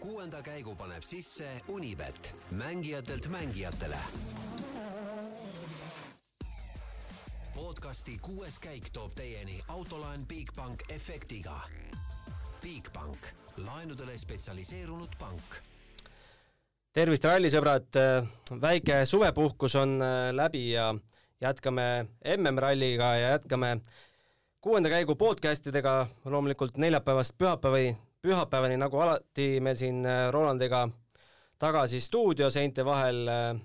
[0.00, 3.96] kuuenda käigu paneb sisse Unibet, mängijatelt mängijatele.
[7.54, 11.60] podcasti kuues käik toob teieni autolaen Bigbank efektiga.
[12.62, 13.26] Bigbank,
[13.56, 15.60] laenudele spetsialiseerunud pank
[16.92, 17.94] tervist, rallisõbrad,
[18.60, 20.00] väike suvepuhkus on
[20.32, 20.94] läbi ja
[21.40, 22.06] jätkame
[22.36, 23.76] MM-ralliga ja jätkame
[24.60, 27.94] kuuenda käigu podcast idega loomulikult neljapäevast pühapäevani,
[28.24, 30.84] pühapäevani nagu alati meil siin äh, Rolandiga
[31.60, 33.26] tagasi stuudio seinte vahel.
[33.28, 33.60] Äh,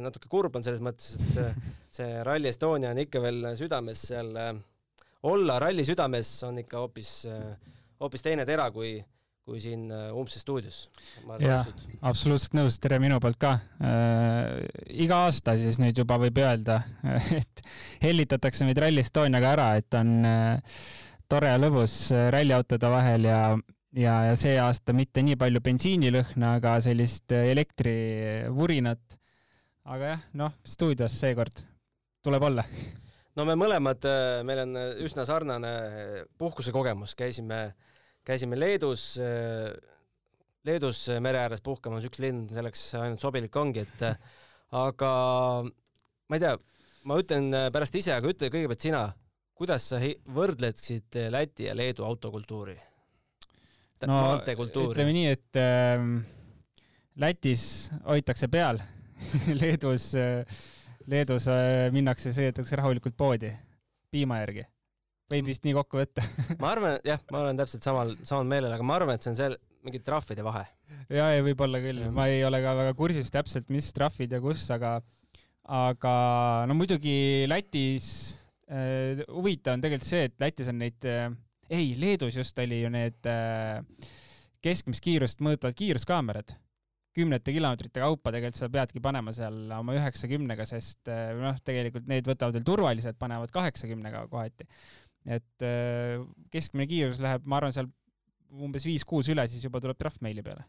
[0.00, 1.58] natuke kurb on selles mõttes, et
[1.98, 4.30] see Rally Estonia on ikka veel südames seal.
[5.28, 7.10] olla ralli südames on ikka hoopis,
[8.00, 8.94] hoopis teine tera kui
[9.48, 10.78] kui siin Umbse stuudios.
[11.40, 11.68] jah,
[12.08, 13.52] absoluutselt nõus, tere minu poolt ka
[13.84, 14.64] äh,.
[15.04, 16.80] iga aasta siis nüüd juba võib öelda,
[17.40, 17.62] et
[18.04, 20.80] hellitatakse meid Rally Estoniaga ära, et on äh,
[21.28, 21.96] tore lõbus
[22.34, 23.40] ralliautode vahel ja,
[23.96, 29.18] ja, ja see aasta mitte nii palju bensiinilõhna, aga sellist elektrivurinat.
[29.84, 31.64] aga jah, noh, stuudios seekord
[32.24, 32.64] tuleb olla
[33.36, 34.08] no me mõlemad,
[34.44, 35.70] meil on üsna sarnane
[36.40, 37.76] puhkusekogemus, käisime äh,
[38.28, 39.14] käisime Leedus,
[40.68, 44.04] Leedus mere ääres puhkamas, üks linn selleks ainult sobilik ongi, et
[44.76, 45.12] aga
[45.64, 46.56] ma ei tea,
[47.08, 49.06] ma ütlen pärast ise, aga ütle kõigepealt sina,
[49.58, 49.98] kuidas sa
[50.34, 52.78] võrdleksid Läti ja Leedu autokultuuri?
[54.06, 54.18] no
[54.94, 56.04] ütleme nii, et äh,
[57.18, 57.62] Lätis
[58.06, 58.78] hoitakse peal
[59.60, 60.58] Leedus äh,,
[61.08, 63.50] Leedus äh, minnakse, sõidetakse rahulikult poodi
[64.12, 64.66] piima järgi.
[65.28, 66.24] Võib vist nii kokku võtta.
[66.60, 69.38] Ma arvan, jah, ma olen täpselt samal, samal meelel, aga ma arvan, et see on
[69.38, 70.64] seal mingi trahvide vahe.
[71.12, 74.64] ja, ja võib-olla küll, ma ei ole ka väga kursis täpselt, mis trahvid ja kus,
[74.74, 74.98] aga,
[75.64, 76.14] aga
[76.68, 78.10] no muidugi Lätis
[78.68, 81.28] huvitav on tegelikult see, et Lätis on neid äh,,
[81.72, 83.80] ei, Leedus just oli ju need äh,
[84.64, 86.56] keskmist kiirust mõõtvad kiiruskaamerad
[87.18, 92.28] kümnete kilomeetrite kaupa tegelikult sa peadki panema seal oma üheksakümnega, sest äh, noh, tegelikult need
[92.28, 94.68] võtavad veel turvaliselt, panevad kaheksakümnega kohati
[95.28, 96.18] et äh,
[96.52, 97.88] keskmine kiirus läheb, ma arvan, seal
[98.48, 100.64] umbes viis-kuus üle, siis juba tuleb trahv meili peale.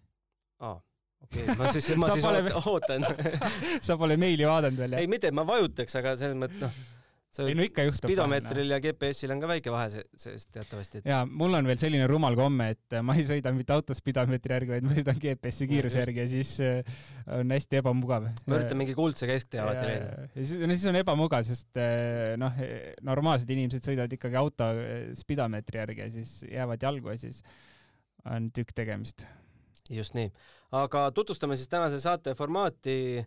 [0.60, 0.76] aa,
[1.24, 2.56] okei okay., ma siis, ma siis pole...
[2.74, 3.08] ootan
[3.88, 5.04] sa pole meili vaadanud veel, jah?
[5.04, 6.99] ei, mitte, ma vajutaks, aga selles mõttes, noh
[7.38, 8.10] ei no ikka juhtub.
[8.10, 11.10] spidomeetril ja GPS-il on ka väike vahe sees teatavasti et....
[11.12, 14.74] ja mul on veel selline rumal komme, et ma ei sõida mitte auto spidomeetri järgi,
[14.74, 17.00] vaid ma sõidan GPS-i kiiruse järgi ja siis äh,
[17.38, 18.30] on hästi ebamugav.
[18.50, 20.12] ma üritan mingi kuldse kesktee alati leida.
[20.26, 22.62] ja siis, no siis on ebamugav, sest äh, noh,
[23.06, 27.44] normaalsed inimesed sõidavad ikkagi auto äh, spidomeetri järgi ja siis jäävad jalgu ja siis
[28.26, 29.28] on tükk tegemist.
[29.90, 30.34] just nii,
[30.82, 33.22] aga tutvustame siis tänase saate formaati.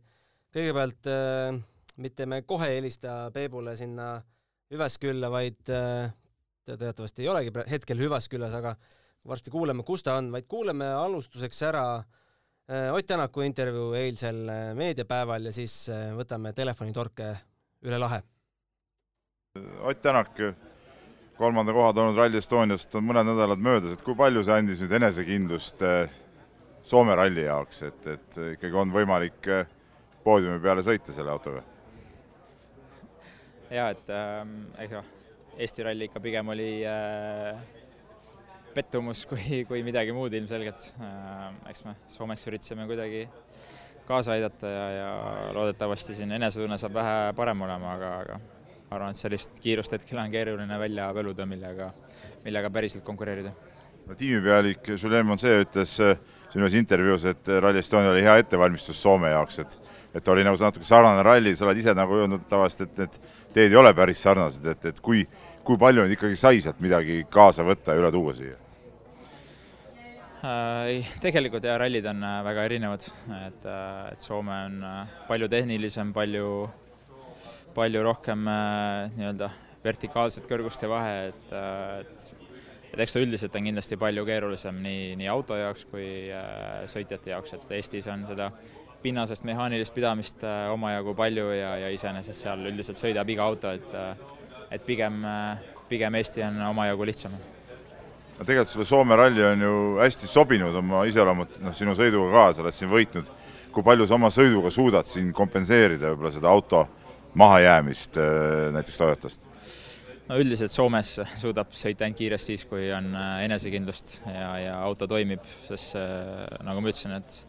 [0.53, 1.63] kõigepealt äh,
[1.97, 4.15] mitte me kohe ei helista Peebule sinna
[4.73, 6.09] Hüveskülla, vaid äh,
[6.65, 8.75] ta teatavasti ei olegi hetkel Hüvesküllas, aga
[9.29, 14.73] varsti kuuleme, kus ta on, vaid kuuleme alustuseks ära äh, Ott Tänaku intervjuu eilsel äh,
[14.79, 15.77] meediapäeval ja siis
[16.17, 17.35] võtame telefonitorke
[17.85, 18.23] üle lahe.
[19.85, 20.39] Ott Tänak,
[21.37, 25.01] kolmanda koha toonud Rally Estoniast on mõned nädalad möödas, et kui palju see andis nüüd
[25.01, 25.85] enesekindlust
[26.83, 29.47] Soome ralli jaoks, et, et ikkagi on võimalik
[30.25, 31.63] poodiumi peale sõita selle autoga?
[33.73, 34.43] Ja et äh,
[34.85, 35.03] ega
[35.53, 37.59] Eesti ralli ikka pigem oli äh,
[38.73, 41.49] pettumus kui, kui midagi muud ilmselgelt äh,.
[41.71, 43.27] eks me Soomeks üritasime kuidagi
[44.09, 45.11] kaasa aidata ja, ja
[45.57, 50.21] loodetavasti siin enesetunne saab vähe parem olema, aga, aga ma arvan, et sellist kiirust hetkel
[50.21, 51.93] on keeruline välja põluda, millega,
[52.45, 53.53] millega päriselt konkureerida.
[54.07, 56.17] no tiimipealik Julien Monse ütles äh,
[56.53, 59.79] sinu intervjuus, et Rally Estonia oli hea ettevalmistus Soome jaoks, et
[60.15, 63.23] et oli nagu natuke sarnane ralli, sa oled ise nagu öelnud tavaliselt, et need
[63.55, 65.25] teed ei ole päris sarnased, et, et kui,
[65.65, 68.59] kui palju nüüd ikkagi sai sealt midagi kaasa võtta ja üle tuua siia?
[70.43, 73.05] Äh, ei, tegelikult jah, rallid on äh, väga erinevad,
[73.39, 74.81] et, äh, et Soome on
[75.29, 76.49] palju tehnilisem, palju,
[77.77, 78.49] palju rohkem
[79.15, 79.53] nii-öelda
[79.85, 81.53] vertikaalset kõrguste vahe, et,
[82.03, 82.31] et
[82.93, 86.09] et eks ta üldiselt on kindlasti palju keerulisem nii, nii auto jaoks kui
[86.93, 88.51] sõitjate jaoks, et Eestis on seda
[89.03, 93.97] pinnasest mehaanilist pidamist äh, omajagu palju ja, ja iseenesest seal üldiselt sõidab iga auto, et
[93.99, 94.13] äh,
[94.73, 95.59] et pigem, äh,
[95.91, 97.35] pigem Eesti on omajagu lihtsam.
[98.39, 102.45] no tegelikult sulle Soome ralli on ju hästi sobinud oma iseloomult, noh, sinu sõiduga ka,
[102.53, 103.31] sa oled siin võitnud.
[103.73, 106.87] kui palju sa oma sõiduga suudad siin kompenseerida võib-olla seda auto
[107.41, 108.19] mahajäämist
[108.73, 109.49] näiteks Toyotast?
[110.29, 115.45] no üldiselt Soomes suudab sõita ainult kiiresti siis, kui on enesekindlust ja, ja auto toimib,
[115.67, 115.97] sest
[116.65, 117.41] nagu ma ütlesin, et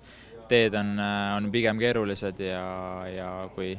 [0.49, 2.65] teed on, äh, on pigem keerulised ja,
[3.09, 3.73] ja kui,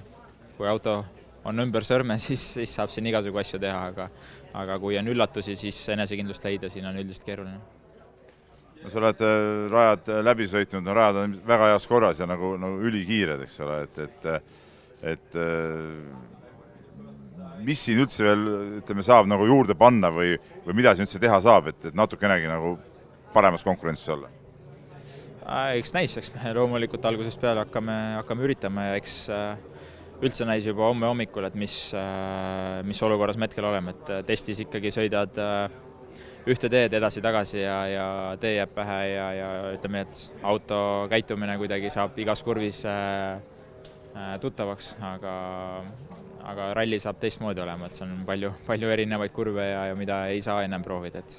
[0.57, 0.99] kui auto
[1.45, 4.09] on ümber sõrme, siis, siis saab siin igasugu asju teha, aga
[4.55, 7.59] aga kui on üllatusi, siis enesekindlust leida siin on üldiselt keeruline.
[8.83, 9.41] no sa oled äh,
[9.73, 13.83] rajad läbi sõitnud, no rajad on väga heas korras ja nagu, nagu ülikiired, eks ole,
[13.89, 14.31] et, et
[15.05, 15.37] et
[17.65, 18.47] mis siin üldse veel,
[18.81, 22.49] ütleme, saab nagu juurde panna või, või mida siin üldse teha saab, et, et natukenegi
[22.49, 22.77] nagu
[23.35, 24.31] paremas konkurentsis olla?
[25.45, 29.65] Eks näis, eks me loomulikult algusest peale hakkame, hakkame üritama ja eks äh,
[30.25, 34.23] üldse näis juba homme hommikul, et mis, äh, mis olukorras me hetkel oleme, et äh,
[34.27, 35.41] testis ikkagi sõidad
[36.49, 38.07] ühte teed edasi-tagasi ja, ja
[38.41, 40.79] tee jääb pähe ja, ja ütleme, et auto
[41.13, 42.83] käitumine kuidagi saab igas kurvis
[44.41, 45.33] tuttavaks, aga
[46.45, 50.27] aga ralli saab teistmoodi olema, et seal on palju, palju erinevaid kurve ja, ja mida
[50.29, 51.39] ei saa ennem proovida, et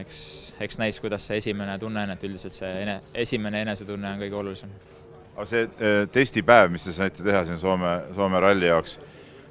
[0.00, 0.20] eks,
[0.60, 4.40] eks näis, kuidas see esimene tunne on, et üldiselt see ene, esimene enesetunne on kõige
[4.40, 4.72] olulisem.
[5.34, 8.98] aga see äh, testipäev, mis te saite teha siin Soome, Soome ralli jaoks,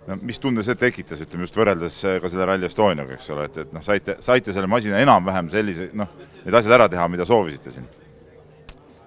[0.07, 3.47] no mis tunde see tekitas, ütleme just võrreldes äh, ka selle Rally Estoniaga, eks ole,
[3.51, 6.11] et, et noh, saite, saite selle masina enam-vähem sellise noh,
[6.43, 7.87] need asjad ära teha, mida soovisite siin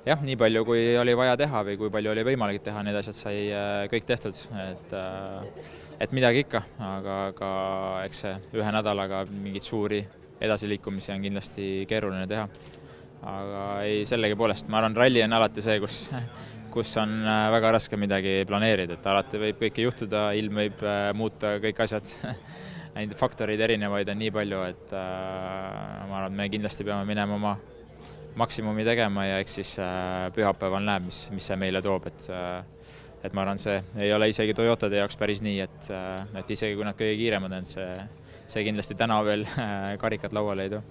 [0.07, 3.17] jah, nii palju, kui oli vaja teha või kui palju oli võimalik teha, need asjad
[3.17, 7.51] sai äh, kõik tehtud, et äh, et midagi ikka, aga, aga
[8.07, 10.01] eks see ühe nädalaga mingeid suuri
[10.41, 12.49] edasiliikumisi on kindlasti keeruline teha.
[13.31, 16.07] aga ei, sellegipoolest, ma arvan, ralli on alati see, kus
[16.71, 20.85] kus on äh, väga raske midagi planeerida, et alati võib kõike juhtuda, ilm võib
[21.19, 22.15] muuta kõik asjad
[22.91, 27.37] Neid faktoreid erinevaid on nii palju, et äh, ma arvan, et me kindlasti peame minema
[27.37, 27.55] oma
[28.41, 32.63] maksimumi tegema ja eks siis äh, pühapäeval näeb, mis, mis see meile toob, et äh,
[33.23, 36.79] et ma arvan, see ei ole isegi Toyotade jaoks päris nii, et, äh, et isegi
[36.79, 37.89] kui nad kõige kiiremad on, see,
[38.51, 39.47] see kindlasti täna veel
[40.03, 40.83] karikat lauale ei too.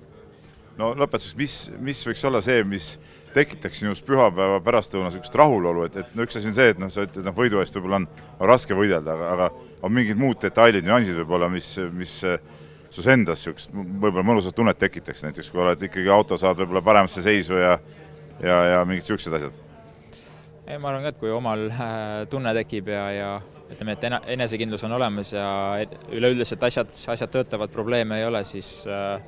[0.79, 2.93] no lõpetuseks, mis, mis võiks olla see, mis
[3.35, 6.89] tekitaks sinust pühapäeva pärastlõuna niisugust rahulolu, et, et no üks asi on see, et noh,
[6.93, 8.07] sa ütled, noh, võidu eest võib-olla on,
[8.39, 12.15] on raske võidelda, aga, aga on mingid muud detailid, nüansid võib-olla, mis, mis
[12.89, 17.21] sus endas niisugust võib-olla mõnusat tunnet tekitaks, näiteks kui oled ikkagi auto saad võib-olla paremasse
[17.25, 17.77] seisu ja
[18.43, 19.55] ja, ja mingid niisugused asjad?
[20.67, 23.29] ei, ma arvan ka, et kui omal äh, tunne tekib ja, ja
[23.69, 25.45] ütleme, et enesekindlus on olemas ja
[26.15, 29.19] üleüldiselt asjad, asjad töötavad, probleeme ei ole, siis äh,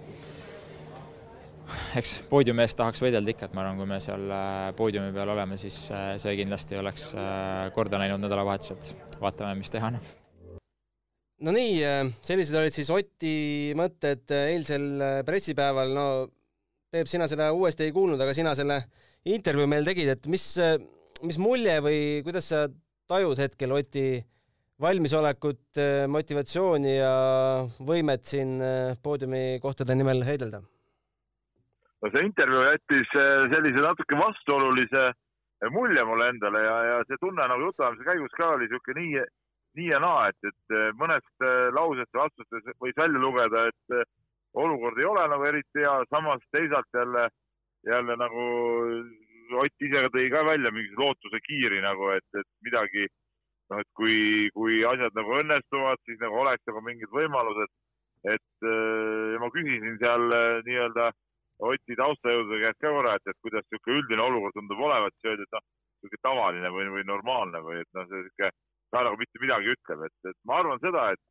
[1.99, 5.35] eks poodiumi eest tahaks võidelda ikka, et ma arvan, kui me seal äh, poodiumi peal
[5.35, 7.11] oleme, siis äh, see kindlasti oleks
[7.75, 8.95] korda läinud nädalavahetuselt.
[9.21, 10.01] vaatame, mis teha on
[11.45, 13.35] no nii, äh, sellised olid siis Oti
[13.77, 16.05] mõtted äh, eilsel äh, pressipäeval, no
[16.91, 18.81] Peep, sina seda uuesti ei kuulnud, aga sina selle
[19.31, 20.43] intervjuu meil tegid, et mis,
[21.23, 22.65] mis mulje või kuidas sa
[23.11, 24.05] tajud hetkel Oti
[24.81, 25.77] valmisolekut,
[26.09, 27.15] motivatsiooni ja
[27.85, 28.55] võimet siin
[29.03, 30.61] poodiumi kohtade nimel heidelda?
[32.01, 35.03] no see intervjuu jättis sellise natuke vastuolulise
[35.69, 39.27] mulje mulle endale ja, ja see tunne nagu jutuajamise käigus ka oli niisugune nii
[39.77, 41.45] nii ja naa, et, et mõnest
[41.77, 44.01] lausest või vastustest võis välja lugeda, et
[44.53, 47.27] olukord ei ole nagu eriti hea, samas teisalt jälle,
[47.87, 48.47] jälle nagu
[49.59, 53.07] Ott ise tõi ka välja mingi lootuse kiiri nagu, et, et midagi,
[53.71, 57.71] noh, et kui, kui asjad nagu õnnestuvad, siis nagu oleks nagu mingid võimalused.
[58.31, 58.65] et
[59.33, 60.27] ja ma küsisin seal
[60.67, 61.09] nii-öelda
[61.61, 65.45] Oti taustajõudude käest ka korra, et, et kuidas niisugune üldine olukord tundub olevat, siis öeldi,
[65.45, 65.63] et noh,
[66.01, 68.49] niisugune tavaline või, või normaalne või et noh, see niisugune
[68.91, 71.21] ta nagu mitte midagi ütleb, et, et ma arvan seda, et,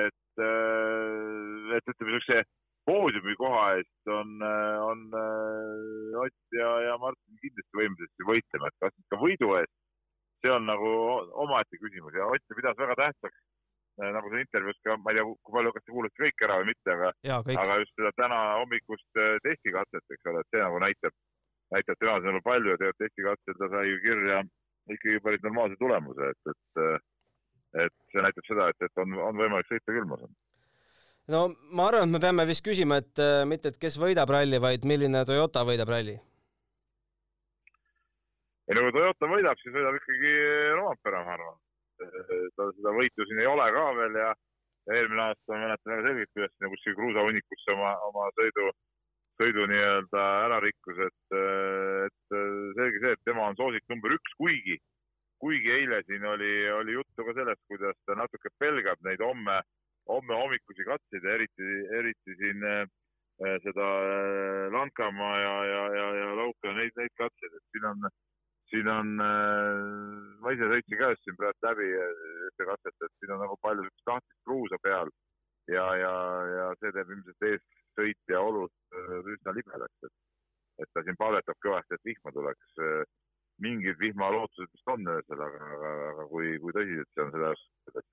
[0.00, 2.42] et, äh, et ütleme, niisuguse
[2.88, 8.78] poodiumi koha eest on, äh, on äh, Ott ja, ja Martin kindlasti võimelised võitlema, et
[8.84, 9.74] kas ka võidu eest,
[10.44, 10.92] see on nagu
[11.46, 13.42] omaette küsimus ja Ott pidas väga tähtsaks
[13.94, 16.70] nagu see intervjuus ka, ma ei tea, kui palju, kas te kuulasite kõik ära või
[16.72, 17.10] mitte, aga,
[17.62, 21.14] aga just seda täna hommikust testikatset, eks ole, et see nagu näitab,
[21.76, 24.40] näitab tänasel nagu palju ja tegelikult testikatsel ta sai ju kirja
[24.94, 27.04] ikkagi päris normaalse tulemuse, et, et,
[27.86, 30.34] et see näitab seda, et, et on, on võimalik sõita küll, ma saan.
[31.32, 31.40] No
[31.70, 34.86] ma arvan, et me peame vist küsima, et äh, mitte, et kes võidab ralli, vaid
[34.88, 36.16] milline Toyota võidab ralli?
[38.68, 40.32] ei no kui Toyota võidab, siis võidab ikkagi
[40.80, 41.60] Rompera, ma arvan.
[42.56, 44.32] ta seda võitu siin ei ole ka veel ja
[44.94, 48.72] eelmine aasta ma mäletan väga selgelt, kuidas sinna kuskil kruusahunikusse oma, oma sõidu
[49.40, 51.36] sõidu nii-öelda ära rikkus, et,
[52.06, 52.34] et
[52.78, 54.76] selge see, et tema on soosik number üks, kuigi,
[55.42, 59.58] kuigi eile siin oli, oli juttu ka sellest, kuidas ta natuke pelgab neid homme,
[60.10, 62.84] homme hommikusi katseid ja eriti, eriti siin äh,
[63.64, 68.08] seda äh, Lankamaa ja, ja, ja, ja Lauka, neid, neid katseid, et siin on,
[68.72, 71.90] siin on äh,, ma ise sõitsin ka just siin praegu läbi
[72.50, 75.12] ühte katset, et siin on nagu palju sellist tahtlist kruusa peal
[75.72, 76.14] ja, ja,
[76.56, 77.64] ja see teeb ilmselt ees
[77.98, 80.14] sõitja olud äh, üsna libedaks, et,
[80.84, 82.72] et ta siin palvetab kõvasti, et vihma tuleks.
[82.82, 83.04] Äh,
[83.62, 87.52] mingid vihmalootused vist on öösel, aga, aga, aga kui, kui tõsiselt see on seda,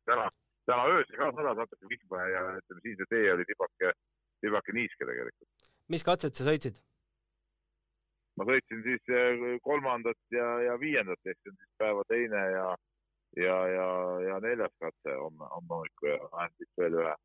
[0.05, 0.27] täna,
[0.69, 3.93] täna öösel ka sadas natuke vihma ja ütleme, siin see tee oli tibake,
[4.45, 5.69] tibake niiske tegelikult.
[5.89, 6.79] mis katset sa sõitsid?
[8.39, 12.67] ma sõitsin siis äh, kolmandat ja, ja viiendat ehk see on siis päeva teine ja,
[13.39, 13.87] ja, ja,
[14.27, 17.17] ja neljas katse homme, homme hommikul ja lähen siis veel ühe,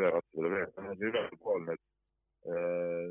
[0.00, 0.72] ühe katse peale veel.
[0.76, 1.84] Need on ühel pool need,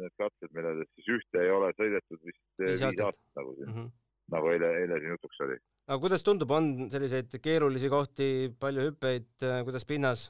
[0.01, 3.77] need katsed, milles siis ühte ei ole sõidetud vist viis aastat, aastat nagu siin mm,
[3.77, 3.93] -hmm.
[4.33, 5.57] Nagu eile, eile siin jutuks oli.
[5.87, 8.29] aga kuidas tundub, on selliseid keerulisi kohti,
[8.59, 9.29] palju hüppeid,
[9.67, 10.27] kuidas pinnas?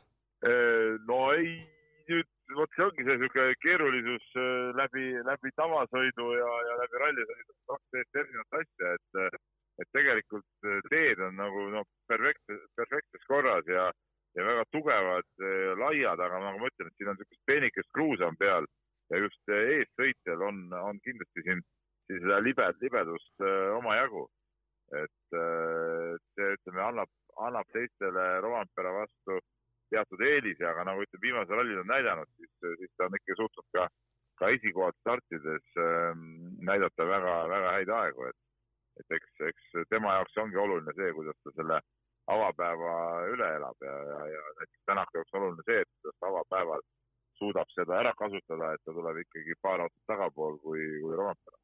[1.10, 1.58] no ei,
[2.12, 4.26] nüüd vot see ongi see niisugune keerulisus
[4.78, 9.44] läbi, läbi tavasõidu ja, ja läbi rallisõidu, kaks täiesti erinevat asja, et
[9.84, 12.44] et tegelikult teed on nagu noh, perfekt,
[12.80, 13.90] perfektses korras ja,
[14.38, 15.28] ja väga tugevad,
[15.82, 18.70] laiad, aga nagu ma ütlen, et siin on niisugust peenikest kruusa on peal
[19.12, 21.64] ja just eessõitjal on, on kindlasti siin
[22.08, 23.46] siis seda libed, libedust
[23.80, 24.28] omajagu.
[24.94, 27.10] et see, ütleme, annab,
[27.42, 29.40] annab teistele Rompera vastu
[29.90, 33.68] teatud eelise, aga nagu ütleme, viimasel rallil on näidanud, siis, siis ta on ikka suutnud
[33.78, 33.88] ka,
[34.40, 36.24] ka esikohad startides ähm,
[36.70, 38.40] näidata väga-väga häid aegu, et,
[39.02, 41.82] et eks, eks tema jaoks ongi oluline see, kuidas ta selle
[42.36, 42.94] avapäeva
[43.34, 46.86] üle elab ja, ja, ja näiteks Tänaku jaoks oluline see, et kuidas ta avapäeval
[47.40, 51.60] suudab seda ära kasutada, et ta tuleb ikkagi paar autot tagapool kui, kui Rompera.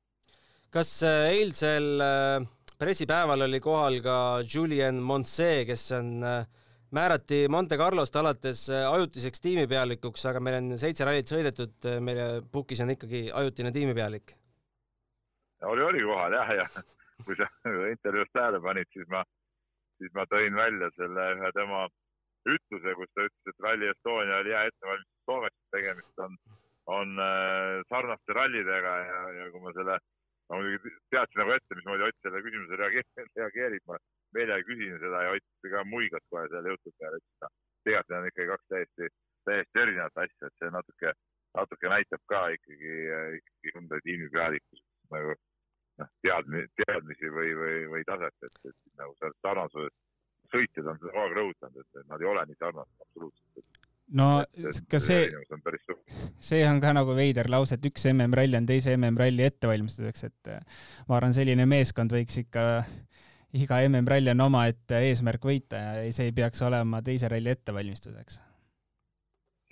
[0.72, 2.48] Kas äh, eilsel äh,
[2.80, 4.16] pressipäeval oli kohal ka
[4.48, 6.46] Julien Monse, kes on äh,
[6.96, 12.92] määrati Monte Carlost alates ajutiseks tiimipealikuks, aga meil on seitse rallit sõidetud, meile pukis on
[12.96, 14.34] ikkagi ajutine tiimipealik.
[15.72, 16.66] oli, oli kohal jah, ja
[17.26, 17.48] kui sa
[17.92, 19.24] intervjuus tähele panid, siis ma,
[20.00, 21.84] siis ma tõin välja selle ühe tema
[22.48, 26.40] ütluse, kus ta ütles, et Rally Estonia oli hea ettevalmistus Soomeks, tegemist on,
[26.92, 27.24] on
[27.88, 30.00] sarnaste rallidega ja, ja kui ma selle,
[30.52, 34.00] ma muidugi teadsin nagu ette, mismoodi Ott selle küsimuse reageerib, reageerib, ma
[34.36, 38.20] meelega küsisin seda ja Ott ka muigas kohe selle jutu peale, ütles, et tegelikult need
[38.20, 39.12] on ikkagi kaks täiesti,
[39.50, 41.14] täiesti erinevat asja, et see natuke,
[41.60, 42.98] natuke näitab ka ikkagi,
[43.40, 44.84] ikkagi Hyundai tiimi pealikus
[45.16, 45.36] nagu
[46.02, 49.96] noh, teadmi-, teadmisi või, või, või taset, et, et nagu seal sarnasused,
[50.52, 53.91] sõitjad on seda kogu aeg rõhutanud, et nad ei ole nii sarnased absoluutselt.
[54.18, 54.28] No
[54.92, 55.30] ka see,
[56.40, 60.52] see on ka nagu veider lause, et üks MM-ralli on teise MM-ralli ettevalmistuseks, et
[61.08, 62.66] ma arvan, selline meeskond võiks ikka
[63.58, 68.42] iga MM-ralli on omaette eesmärk võita ja see ei peaks olema teise ralli ettevalmistuseks.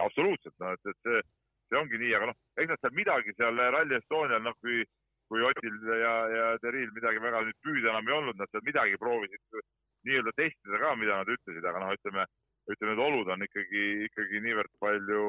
[0.04, 1.22] absoluutselt, no et, et see,
[1.68, 4.84] see ongi nii, aga noh, eks nad seal midagi seal Rally Estonial, noh, kui,
[5.32, 9.00] kui Otil ja, ja Teril midagi väga nüüd püüda enam ei olnud, nad seal midagi
[9.02, 9.64] proovisid
[10.08, 12.26] nii-öelda testida ka, mida nad ütlesid, aga noh, ütleme,
[12.70, 15.24] ütleme, need olud on ikkagi, ikkagi niivõrd palju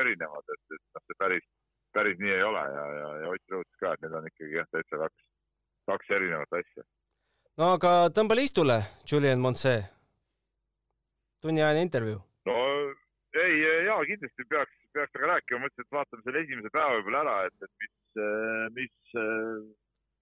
[0.00, 1.46] erinevad, et, et noh, see päris,
[1.94, 4.68] päris nii ei ole ja, ja, ja Ott rõhutas ka, et need on ikkagi jah,
[4.74, 5.26] täitsa kaks,
[5.92, 6.86] kaks erinevat asja
[7.60, 9.76] no aga tõmba liistule, Julian Monse.
[11.44, 12.18] tunniajane intervjuu.
[12.48, 12.56] no
[13.34, 13.54] ei,
[13.86, 17.66] jaa, kindlasti peaks, peaks temaga rääkima, mõtlesin, et vaatame selle esimese päeva võib-olla ära, et,
[17.66, 17.94] et mis,
[18.78, 19.16] mis,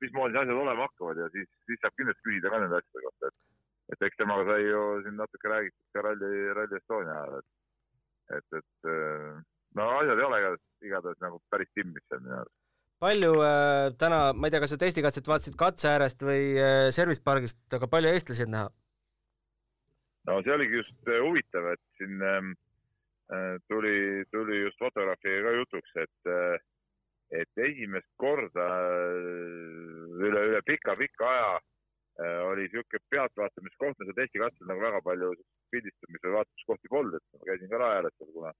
[0.04, 3.38] mismoodi asjad olema hakkavad ja siis, siis saab kindlasti küsida ka nende asjade kohta, et,
[3.92, 8.58] et eks temaga sai ju siin natuke räägitud ka Rally, Rally Estonia ajal, et, et,
[8.60, 8.90] et
[9.78, 10.42] no asjad ei ole
[10.86, 12.58] igatahes nagu päris timmis seal minu arust
[13.02, 17.22] palju äh, täna, ma ei tea, kas sa testikatset vaatasid katse äärest või äh, service
[17.24, 18.68] pargist, aga palju eestlasi on näha?
[20.30, 22.52] no see oligi just äh, huvitav, et siin ähm,
[23.34, 23.96] äh, tuli,
[24.30, 26.60] tuli just fotograafiga ka jutuks, et äh,
[27.42, 31.68] et esimest korda äh, üle, üle pika-pika aja äh,
[32.20, 35.32] oli niisugune pealtvaatamiskoht, no seal testikatsel nagu väga palju
[35.72, 38.52] pildistamise või vaatamiskohti polnud, et ma käisin ka raja ääres seal, kuna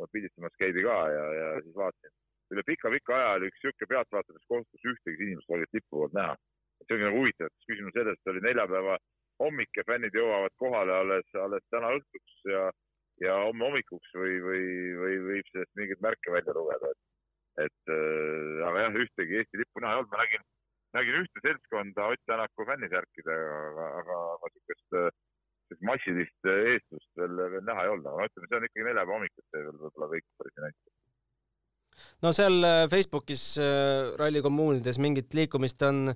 [0.00, 2.14] ma pildistamas käidi ka ja, ja siis vaatasin
[2.54, 6.34] üle pika-pika aja oli üks niisugune pealtvaatamiskoht, kus ühtegi inimest oli tippu poolt näha.
[6.86, 8.98] see ongi nagu huvitav, et küsimus selles, et oli neljapäeva
[9.42, 12.66] hommik ja fännid jõuavad kohale alles, alles täna õhtuks ja,
[13.24, 14.66] ja homme hommikuks või, või,
[15.00, 17.00] või võib sellest mingeid märke välja lugeda, et,
[17.66, 20.46] et äh, aga jah, ühtegi Eesti lippu näha ei olnud, ma nägin,
[20.96, 25.08] nägin ühte seltskonda Ott Tänaku fännisärkidega, aga, aga, aga niisugust äh,
[25.86, 29.50] massilist eestlust veel, veel näha ei olnud, aga ütleme, see on ikkagi neljapäeva hommik, et
[29.50, 30.96] see veel võib-olla kõik päris ei näita
[32.24, 36.10] no seal äh, Facebookis äh, ralli kommuunides mingit liikumist on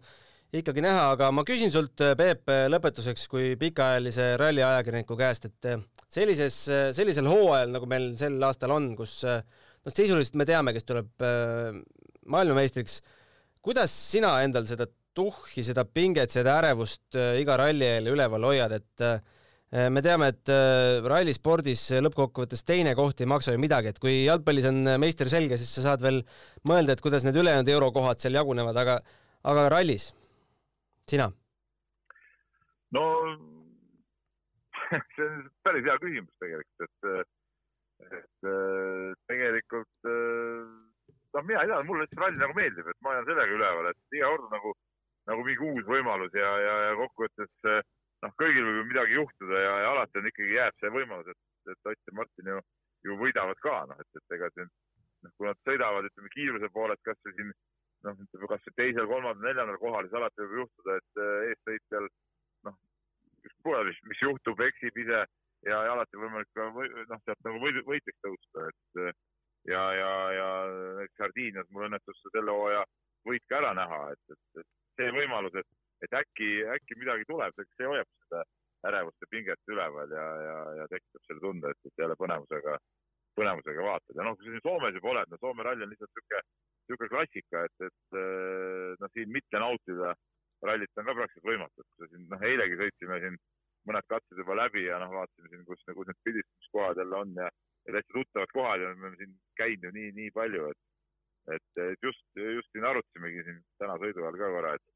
[0.56, 5.70] ikkagi näha, aga ma küsin sult, äh, Peep, lõpetuseks kui pikaajalise ralliajakirjaniku käest, et
[6.10, 6.62] sellises,
[6.96, 11.26] sellisel hooajal, nagu meil sel aastal on, kus noh, sisuliselt me teame, kes tuleb
[12.30, 12.98] maailmameistriks,
[13.60, 19.06] kuidas sina endal seda tuhhi, seda pinget, seda ärevust iga ralli eel üleval hoiad, et
[19.70, 24.24] Äh, me teame, et äh, rallispordis lõppkokkuvõttes teine koht ei maksa ju midagi, et kui
[24.24, 26.18] jalgpallis on äh, meister selge, siis sa saad veel
[26.66, 28.96] mõelda, et kuidas need ülejäänud eurokohad seal jagunevad, aga,
[29.46, 30.08] aga rallis,
[31.06, 31.28] sina?
[32.98, 33.04] no
[35.14, 37.30] see on päris hea küsimus tegelikult, et,
[38.18, 38.50] et
[39.30, 40.10] tegelikult
[41.34, 44.18] no mina ei tea, mulle lihtsalt ralli nagu meeldib, et ma olen sellega üleval, et
[44.18, 44.74] iga kord nagu,
[45.30, 47.52] nagu mingi uus võimalus ja, ja, ja kokkuvõttes
[48.24, 51.74] noh, kõigil võib ju midagi juhtuda ja, ja alati on ikkagi jääb see võimalus, et,
[51.74, 52.62] et Ott ja Martin ju,
[53.08, 57.04] ju võidavad ka, noh, et, et ega siin noh, kui nad sõidavad, ütleme kiiruse poolest
[57.06, 57.52] kasvõi siin
[58.06, 62.08] noh, ütleme kasvõi teisel, kolmandal, neljandal kohal, siis alati võib juhtuda, et eessõitjal
[62.68, 62.78] noh,
[63.46, 67.60] ükskõik mis, mis juhtub, eksib ise ja, ja alati võimalik ka või, noh, sealt nagu
[67.62, 69.04] võid, võitjaks tõusta, et
[69.68, 70.48] ja, ja, ja
[71.00, 72.84] näiteks Sardiinias mul õnnestus selle hooaja
[73.28, 75.68] võit ka ära näha, et, et, et see võimalus, et,
[76.06, 78.44] et äkki, äkki midagi tuleb, see hoiab seda
[78.88, 82.78] ärevust ja pinget üleval ja, ja, ja tekitab selle tunde, et, et jälle põnevusega,
[83.36, 84.16] põnevusega vaatad.
[84.16, 86.42] Ja noh, kui sa siin Soomes juba oled, no Soome ralli on lihtsalt niisugune,
[86.88, 88.20] niisugune klassika, et, et
[89.02, 90.14] noh, siin mitte nautida
[90.64, 93.36] rallit on ka praktiliselt võimatu, et siin, noh, eilegi sõitsime siin
[93.88, 97.52] mõned katsed juba läbi ja noh, vaatasime siin, kus, kus need pildistamiskohad jälle on ja,
[97.86, 100.80] ja täitsa tuttavad kohad ja me oleme siin käinud ju nii, nii palju, et,
[101.56, 104.88] et, et just, just siin arutasimegi siin täna sõidu ajal ka korra, et,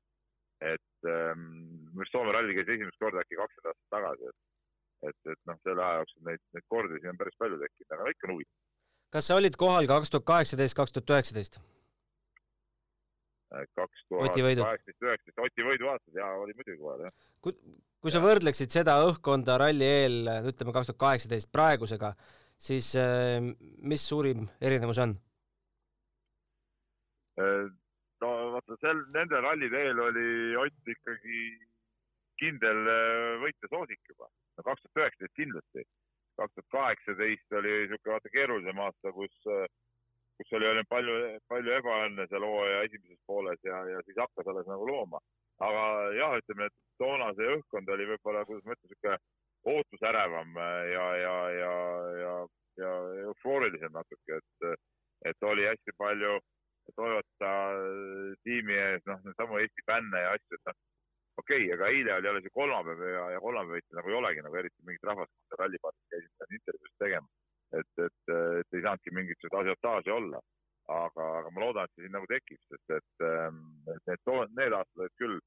[0.75, 4.41] et minu arust Soome ralli käis esimest korda äkki kakskümmend aastat tagasi, et,
[5.11, 8.13] et, et noh, selle aja jooksul neid, neid kordi siin on päris palju tekkinud, aga
[8.15, 8.59] ikka on huvitav.
[9.17, 11.63] kas sa olid kohal kaks tuhat kaheksateist, kaks tuhat üheksateist?
[13.79, 17.19] kaks tuhat kaheksateist, üheksateist, Oti võidu aastas ja oli muidugi kohal, jah.
[17.45, 17.55] kui,
[18.03, 20.19] kui sa võrdleksid seda õhkkonda ralli eel,
[20.51, 22.15] ütleme kaks tuhat kaheksateist praegusega,
[22.65, 23.41] siis äh,
[23.93, 25.15] mis suurim erinevus on?
[27.41, 27.67] Äh,
[28.25, 30.27] no vaata, sel, nende rallide eel oli
[30.63, 31.43] Ott ikkagi
[32.41, 34.31] kindel äh, võitjasoosik juba.
[34.57, 35.87] no kaks tuhat üheksateist kindlasti.
[36.41, 39.35] kaks tuhat kaheksateist oli niisugune vaata keerulisem aasta, kus
[40.39, 41.15] kus oli ainult palju,
[41.51, 45.21] palju ebaõnne seal hooaja esimeses pooles ja, ja siis hakkas alles nagu looma.
[45.63, 45.83] aga
[46.19, 49.19] jah, ütleme, et toona see õhkkond oli võib-olla, kuidas ma ütlen, niisugune
[49.73, 50.57] ootusärevam
[50.93, 51.75] ja, ja, ja,
[52.23, 52.35] ja,
[52.83, 52.91] ja
[53.29, 54.81] eufoorilisem natuke, et,
[55.31, 56.41] et oli hästi palju
[56.97, 57.53] Toyota
[58.45, 60.77] tiimi ees, noh, needsamu Eesti fänne ja asju, et noh,
[61.41, 64.61] okei okay,, aga eile oli jälle see kolmapäev ja, ja kolmapäeviti nagu ei olegi nagu
[64.61, 67.33] eriti mingit rahvast, kus rallipaadis käisid seal intervjuusid tegema
[67.79, 70.41] et, et, et ei saanudki seda asiotaaži olla.
[70.85, 74.75] aga, aga ma loodan, et see siin nagu tekib, sest et, ähm, et need, need
[74.77, 75.39] aastad olid küll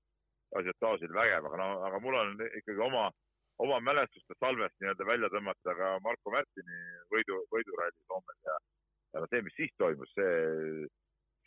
[0.58, 3.04] asiotaažil vägev, aga no, aga mul on ikkagi oma,
[3.66, 6.82] oma mälestuste salvest nii-öelda välja tõmmata ka Marko Märtini
[7.14, 8.58] võidu, võiduralli Soomes ja,
[9.16, 10.88] ja see, mis siis toimus, see,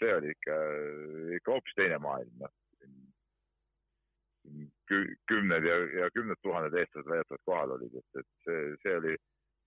[0.03, 0.57] see oli ikka,
[1.39, 2.57] ikka hoopis teine maailm, noh
[5.31, 9.13] kümned ja, ja kümned tuhanded eestlased väidetavalt kohal olid, et, et see, see oli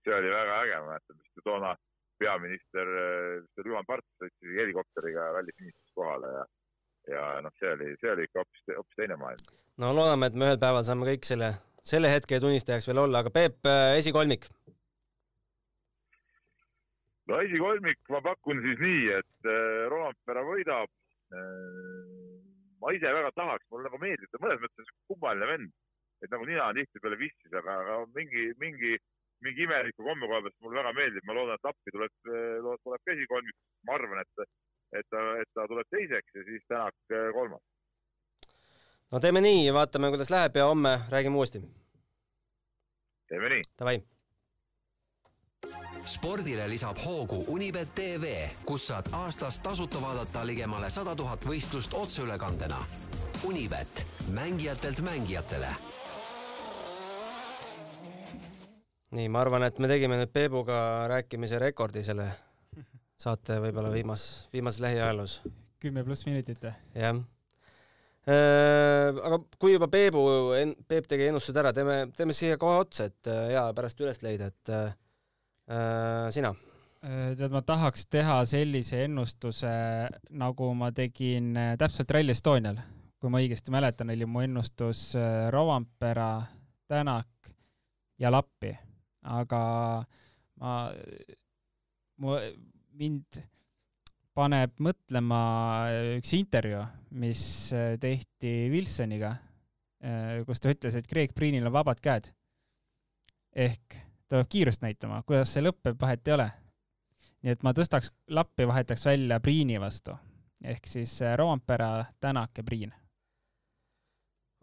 [0.04, 1.74] see oli väga äge, ma mäletan, vist toona
[2.20, 2.90] peaminister,
[3.42, 6.44] vist oli Juhan Parts, sõitis helikopteriga ralli finišis kohale ja,
[7.16, 9.54] ja noh, see oli, see oli ikka hoopis, hoopis teine maailm.
[9.82, 11.50] no loodame, et me ühel päeval saame kõik selle,
[11.84, 14.48] selle hetke tunnistajaks veel olla, aga Peep, äh, esikolmik?
[17.28, 20.90] no esikolmik ma pakun siis nii, et äh, Rompera võidab
[21.32, 22.36] äh,.
[22.80, 25.74] ma ise väga tahaks, mulle nagu meeldib, ta mõnes mõttes kummaline vend,
[26.24, 28.96] et nagu nina tihtipeale vissis, aga, aga mingi, mingi
[29.44, 32.14] mingi imeliku komme koha pealt mulle väga meeldib, ma loodan, et appi tuleb,
[32.84, 34.46] tuleb ka esikolmik, ma arvan, et,
[35.00, 37.60] et ta, et ta tuleb teiseks ja siis Tänak kolmas.
[39.10, 41.62] No teeme nii, vaatame, kuidas läheb ja homme räägime uuesti.
[43.28, 43.62] teeme nii.
[43.78, 44.02] Davai
[46.04, 48.34] spordile lisab hoogu Unibet tv,
[48.68, 52.84] kus saad aastas tasuta vaadata ligemale sada tuhat võistlust otseülekandena.
[53.44, 55.72] Unibet, mängijatelt mängijatele
[59.14, 60.78] nii, ma arvan, et me tegime nüüd Peebuga
[61.10, 62.26] rääkimise rekordi selle
[63.20, 65.38] saate võib-olla viimas, viimases lähiajaloos.
[65.82, 66.74] kümme pluss minutit või?
[66.98, 67.20] jah.
[68.24, 70.22] Äh, aga kui juba Peebu,
[70.88, 74.48] Peep tegi ennustused ära, teeme, teeme siia kohe otsa, et äh, hea pärast üles leida,
[74.48, 76.54] et äh, sina?
[77.04, 79.74] Äh, tead, ma tahaks teha sellise ennustuse,
[80.40, 82.80] nagu ma tegin täpselt Rally Estonial.
[83.20, 85.14] kui ma õigesti mäletan, oli mu ennustus
[85.52, 86.42] Rovanpera,
[86.88, 87.54] Tänak
[88.20, 88.74] ja Lappi
[89.24, 89.62] aga
[90.60, 90.92] ma,
[92.20, 92.36] mu,
[92.94, 93.40] mind
[94.34, 95.40] paneb mõtlema
[96.16, 96.82] üks intervjuu,
[97.20, 97.42] mis
[98.02, 99.34] tehti Wilsoniga,
[100.46, 102.32] kus ta ütles, et Craig Priinil on vabad käed.
[103.54, 103.94] ehk
[104.26, 106.50] ta peab kiirust näitama, kuidas see lõpeb, vahet ei ole.
[107.44, 110.18] nii et ma tõstaks lappi, vahetaks välja Priini vastu
[110.64, 112.92] ehk siis Roompere, Tänak ja Priin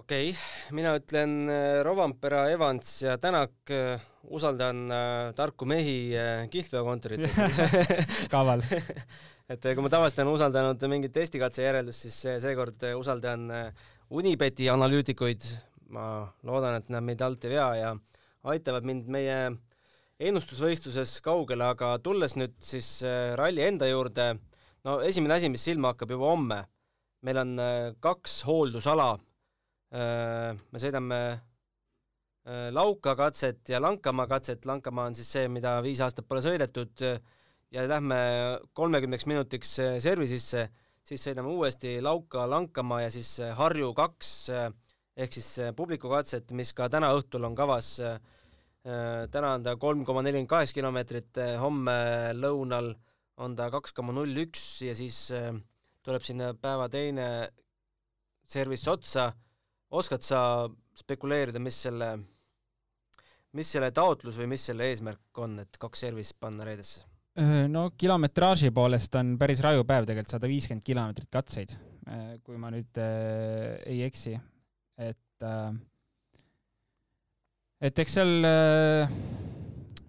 [0.02, 0.42] okei okay.,
[0.76, 6.14] mina ütlen äh, Rovanpera, Evans ja Tänak, äh, usaldan äh, tarku mehi
[6.52, 7.38] kihlveokontorites
[8.34, 8.64] kaval
[9.52, 13.50] et kui ma tavaliselt olen usaldanud mingit testikatse järeldust, siis seekord usaldan
[14.12, 15.44] Unibeti analüütikuid.
[15.92, 17.90] ma loodan, et nad meid alt ei vea ja
[18.48, 19.36] aitavad mind meie
[20.24, 23.02] ennustusvõistluses kaugele, aga tulles nüüd siis
[23.36, 24.30] ralli enda juurde,
[24.88, 26.62] no esimene asi, mis silma hakkab juba homme,
[27.28, 27.52] meil on
[28.00, 29.18] kaks hooldusala.
[29.92, 31.20] me sõidame
[32.72, 37.04] Lauka katset ja Lankamaa katset, Lankamaa on siis see, mida viis aastat pole sõidetud
[37.72, 38.18] ja lähme
[38.74, 40.68] kolmekümneks minutiks servisisse,
[41.04, 47.14] siis sõidame uuesti Lauka, Lankamaa ja siis Harju kaks ehk siis publikukatset, mis ka täna
[47.16, 48.20] õhtul on kavas äh,
[48.82, 51.94] Äh, täna on ta kolm koma nelikümmend kaheksa kilomeetrit, äh, homme
[52.34, 52.96] lõunal
[53.38, 55.52] on ta kaks koma null üks ja siis äh,
[56.02, 57.28] tuleb sinna päeva teine
[58.50, 59.28] service otsa.
[59.92, 60.42] oskad sa
[60.98, 62.10] spekuleerida, mis selle,
[63.54, 67.11] mis selle taotlus või mis selle eesmärk on, et kaks service'i panna reedesse?
[67.72, 71.76] No kilometraaži poolest on päris raju päev tegelikult, sada viiskümmend kilomeetrit katseid,
[72.44, 74.36] kui ma nüüd äh, ei eksi,
[75.00, 75.72] et äh,
[77.82, 79.16] et eks seal äh,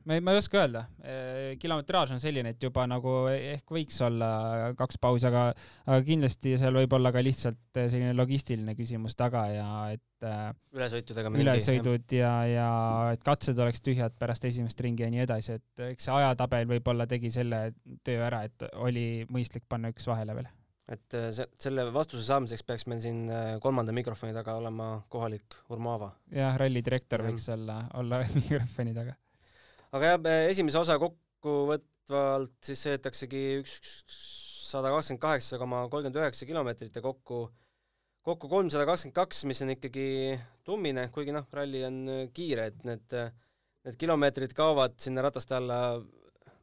[0.05, 3.99] ma ei, ma ei oska öelda, äh, kilometraaž on selline, et juba nagu ehk võiks
[4.05, 5.49] olla kaks pausi, aga,
[5.87, 11.35] aga kindlasti seal võib olla ka lihtsalt selline logistiline küsimus taga ja et äh, ülesõitudega
[11.43, 12.71] ülesõidud ja, ja
[13.15, 17.07] et katsed oleks tühjad pärast esimest ringi ja nii edasi, et eks see ajatabel võib-olla
[17.11, 17.69] tegi selle
[18.07, 20.51] töö ära, et oli mõistlik panna üks vahele veel
[20.93, 23.25] et see, selle vastuse saamiseks peaks meil siin
[23.63, 26.11] kolmanda mikrofoni taga olema kohalik Urmo Aava.
[26.35, 29.15] jah, rallidirektor võiks olla, olla mikrofoni taga.
[29.93, 33.97] Aga jah, esimese osa kokkuvõtvalt siis sõidetaksegi üks
[34.73, 37.45] sada kakskümmend kaheksa koma kolmkümmend üheksa kilomeetrit ja kokku,
[38.25, 40.07] kokku kolmsada kakskümmend kaks, mis on ikkagi
[40.65, 42.01] tummine, kuigi noh, ralli on
[42.35, 43.17] kiire, et need,
[43.87, 45.83] need kilomeetrid kaovad sinna rataste alla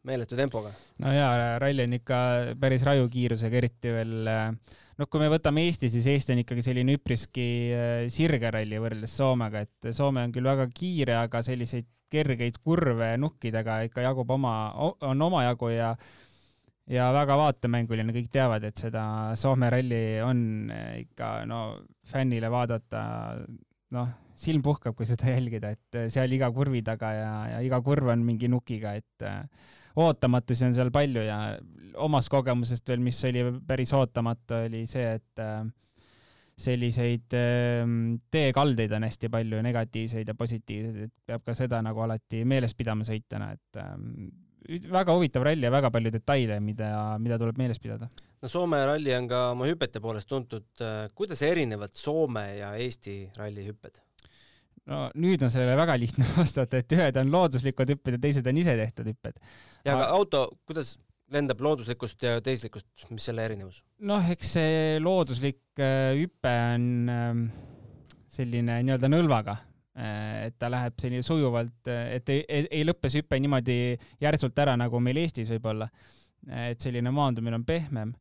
[0.07, 0.71] meeletu tempoga.
[1.03, 2.19] no jaa, ralli on ikka
[2.59, 6.95] päris raju kiirusega, eriti veel noh, kui me võtame Eesti, siis Eesti on ikkagi selline
[6.97, 12.58] üpriski äh, sirge ralli võrreldes Soomega, et Soome on küll väga kiire, aga selliseid kergeid
[12.63, 14.56] kurve nukkidega ikka jagub oma,
[15.06, 15.93] on omajagu ja
[16.89, 19.04] ja väga vaatemänguline, kõik teavad, et seda
[19.38, 20.39] Soome ralli on
[21.04, 21.60] ikka no
[22.10, 23.02] fännile vaadata
[23.93, 28.10] noh, silm puhkab, kui seda jälgida, et seal iga kurvi taga ja, ja iga kurv
[28.13, 29.30] on mingi nukiga, et
[30.00, 31.39] ootamatusi on seal palju ja
[32.00, 35.62] omast kogemusest veel, mis oli päris ootamatu, oli see, et äh,
[36.60, 42.43] selliseid ähm, teekaldeid on hästi palju, negatiivseid ja positiivseid, et peab ka seda nagu alati
[42.48, 44.28] meeles pidama sõitjana, et ähm,
[44.91, 46.91] väga huvitav ralli ja väga palju detaile, mida,
[47.22, 48.10] mida tuleb meeles pidada.
[48.41, 50.67] no Soome ralli on ka oma hüpete poolest tuntud.
[50.84, 54.04] Äh, kuidas erinevad Soome ja Eesti rallihüpped?
[54.89, 58.58] no nüüd on sellele väga lihtne vastata, et ühed on looduslikud hüpped ja teised on
[58.62, 59.39] ise tehtud hüpped.
[59.86, 60.98] ja aga auto, kuidas
[61.33, 63.81] lendab looduslikust ja teislikust, mis selle erinevus?
[64.09, 67.43] noh, eks see looduslik äh, hüpe on ähm,
[68.29, 69.57] selline nii-öelda nõlvaga,
[69.97, 73.79] äh, et ta läheb selline sujuvalt, äh, et ei, ei, ei lõppe see hüpe niimoodi
[74.21, 75.89] järsult ära, nagu meil Eestis võib-olla.
[76.49, 78.13] et selline maandumine on pehmem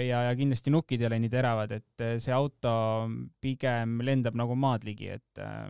[0.00, 2.72] ja, ja kindlasti nukid ei ole nii teravad, et see auto
[3.42, 5.66] pigem lendab nagu maad ligi, et äh,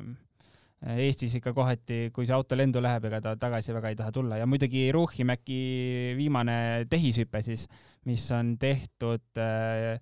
[0.79, 4.37] Eestis ikka kohati, kui see auto lendu läheb, ega ta tagasi väga ei taha tulla
[4.39, 5.59] ja muidugi Ruuhimäki
[6.15, 7.67] viimane tehishüpe siis,
[8.07, 9.99] mis on tehtud äh,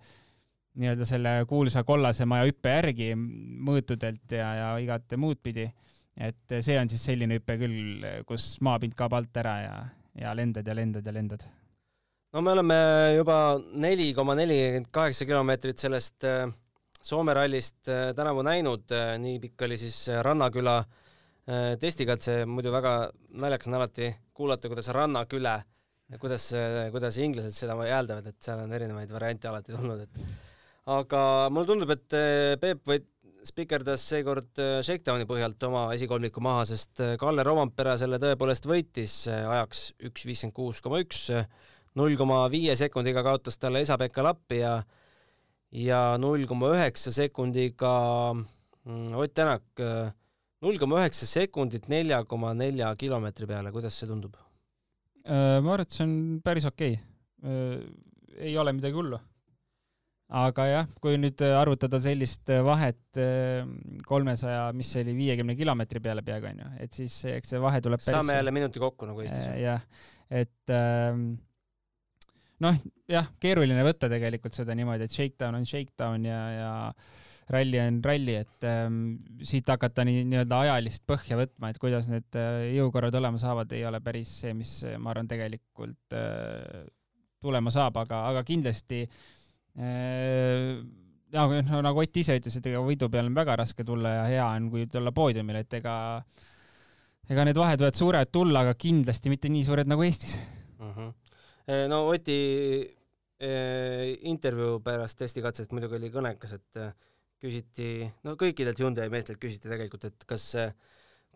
[0.76, 5.64] nii-öelda selle kuulsa kollase maja hüppe järgi mõõtudelt ja, ja igat muud pidi.
[6.16, 9.76] et see on siis selline hüpe küll, kus maapind kaob alt ära ja,
[10.20, 11.48] ja lendad ja lendad ja lendad
[12.36, 12.78] no me oleme
[13.16, 13.38] juba
[13.80, 16.52] neli koma nelikümmend kaheksa kilomeetrit sellest äh,
[17.06, 20.80] Soome rallist äh, tänavu näinud, äh, nii pikk oli siis Rannaküla
[21.78, 22.92] testikatse, muidu väga
[23.38, 25.52] naljakas on alati kuulata, kuidas Rannaküle,
[26.18, 26.48] kuidas,
[26.90, 30.18] kuidas inglased seda hääldavad, et seal on erinevaid variante alati tulnud, et
[30.90, 31.20] aga
[31.54, 32.18] mulle tundub, et
[32.64, 33.06] Peep võit-,
[33.46, 40.26] spikerdas seekord Shakedowni põhjalt oma esikolmiku maha, sest Kalle Rovampere selle tõepoolest võitis ajaks üks
[40.26, 41.28] viiskümmend kuus koma üks
[41.94, 44.80] null koma viie sekundiga kaotas talle Esa-Pekka Lappi ja
[45.76, 47.92] ja null koma üheksa sekundiga
[48.32, 49.84] mm, Ott Tänak,
[50.64, 54.36] null koma üheksa sekundit nelja koma nelja kilomeetri peale, kuidas see tundub?
[55.26, 57.14] Äh, ma arvan, et see on päris okei okay..
[57.46, 57.80] Äh,
[58.46, 59.18] ei ole midagi hullu.
[60.36, 63.66] aga jah, kui nüüd arvutada sellist vahet äh,
[64.08, 68.02] kolmesaja, mis see oli, viiekümne kilomeetri peale peaaegu onju, et siis eks see vahe tuleb
[68.02, 69.46] päris saame jälle minuti kokku nagu Eestis.
[69.62, 69.84] jah,
[70.30, 71.12] et äh,
[72.64, 76.72] noh, jah, keeruline võtta tegelikult seda niimoodi, et shakedown on shakedown ja, ja
[77.52, 79.00] ralli on ralli, et ähm,
[79.46, 83.84] siit hakata nii, nii-öelda ajalist põhja võtma, et kuidas need äh, jõukorrad olema saavad, ei
[83.86, 86.86] ole päris see, mis ma arvan, tegelikult äh,
[87.44, 90.82] tulema saab, aga, aga kindlasti äh,
[91.36, 94.50] nagu, nagu Ott ise ütles, et ega võidu peale on väga raske tulla ja hea
[94.58, 95.96] on, kui tulla poodiumile, et ega
[97.30, 100.36] ega need vahed võivad suured tulla, aga kindlasti mitte nii suured nagu Eestis
[101.90, 102.38] no Oti
[104.30, 106.78] intervjuu pärast testikatset muidugi oli kõnekas, et
[107.42, 110.54] küsiti, no kõikidelt Hyundai meestelt küsiti tegelikult, et kas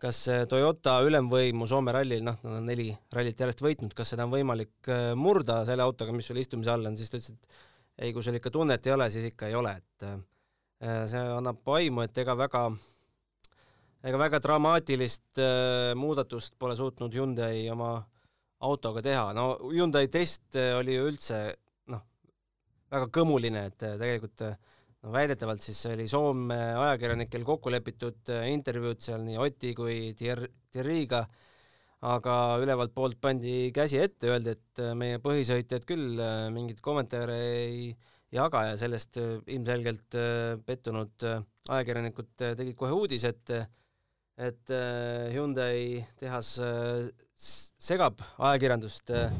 [0.01, 4.31] kas Toyota ülemvõimu Soome rallil, noh, nad on neli rallit järjest võitnud, kas seda on
[4.33, 8.25] võimalik murda selle autoga, mis sul istumise all on, siis ta ütles, et ei, kui
[8.25, 10.07] sul ikka tunnet ei ole, siis ikka ei ole, et
[11.11, 12.63] see annab aimu, et ega väga
[14.01, 17.99] ega väga dramaatilist äh, muudatust pole suutnud Hyundai oma
[18.61, 21.39] autoga teha, no Hyundai test äh, oli ju üldse
[21.91, 22.03] noh,
[22.93, 24.57] väga kõmuline, et äh, tegelikult äh,
[25.01, 31.23] no väidetavalt siis oli Soome ajakirjanikel kokku lepitud intervjuud seal nii Oti kui Thierry, Thierry'ga,
[32.11, 36.21] aga ülevalt poolt pandi käsi ette, öeldi, et meie põhisõitjad küll
[36.53, 37.91] mingeid kommentaare ei
[38.33, 40.17] jaga ja sellest ilmselgelt
[40.65, 43.53] pettunud ajakirjanikud tegid kohe uudise, et
[44.41, 44.71] et
[45.33, 46.55] Hyundai tehas
[47.41, 49.33] segab ajakirjandust äh,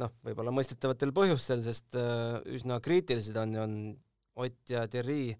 [0.00, 1.98] noh, võib-olla mõistetavatel põhjustel, sest
[2.50, 3.76] üsna kriitilised on, on
[4.42, 5.34] Ott ja Thierry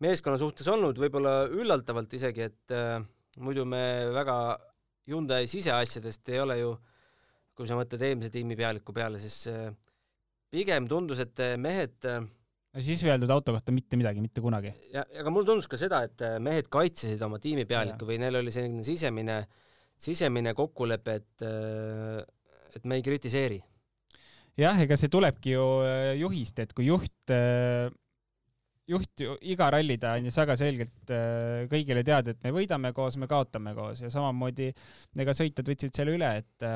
[0.00, 2.74] meeskonna suhtes olnud, võib-olla üllatavalt isegi, et
[3.42, 3.82] muidu me
[4.14, 4.36] väga
[5.10, 6.70] Hyundai siseasjadest ei ole ju,
[7.58, 9.50] kui sa mõtled eelmise tiimi pealiku peale, siis
[10.54, 12.06] pigem tundus, et mehed
[12.70, 14.72] no siis ei öeldud auto kohta mitte midagi, mitte kunagi.
[14.94, 18.40] ja, aga mulle tundus ka seda, et äh, mehed kaitsesid oma tiimi pealikku või neil
[18.40, 19.40] oli selline sisemine,
[20.00, 22.22] sisemine kokkulepe, et, äh,
[22.76, 23.60] et me ei kritiseeri.
[24.60, 27.34] jah, ega see tulebki ju äh, juhist, et kui juht,
[28.90, 31.12] juht iga ralli ta andis väga selgelt
[31.70, 34.72] kõigile teada, et me võidame koos, me kaotame koos ja samamoodi
[35.22, 36.68] ega sõitjad võtsid selle üle, et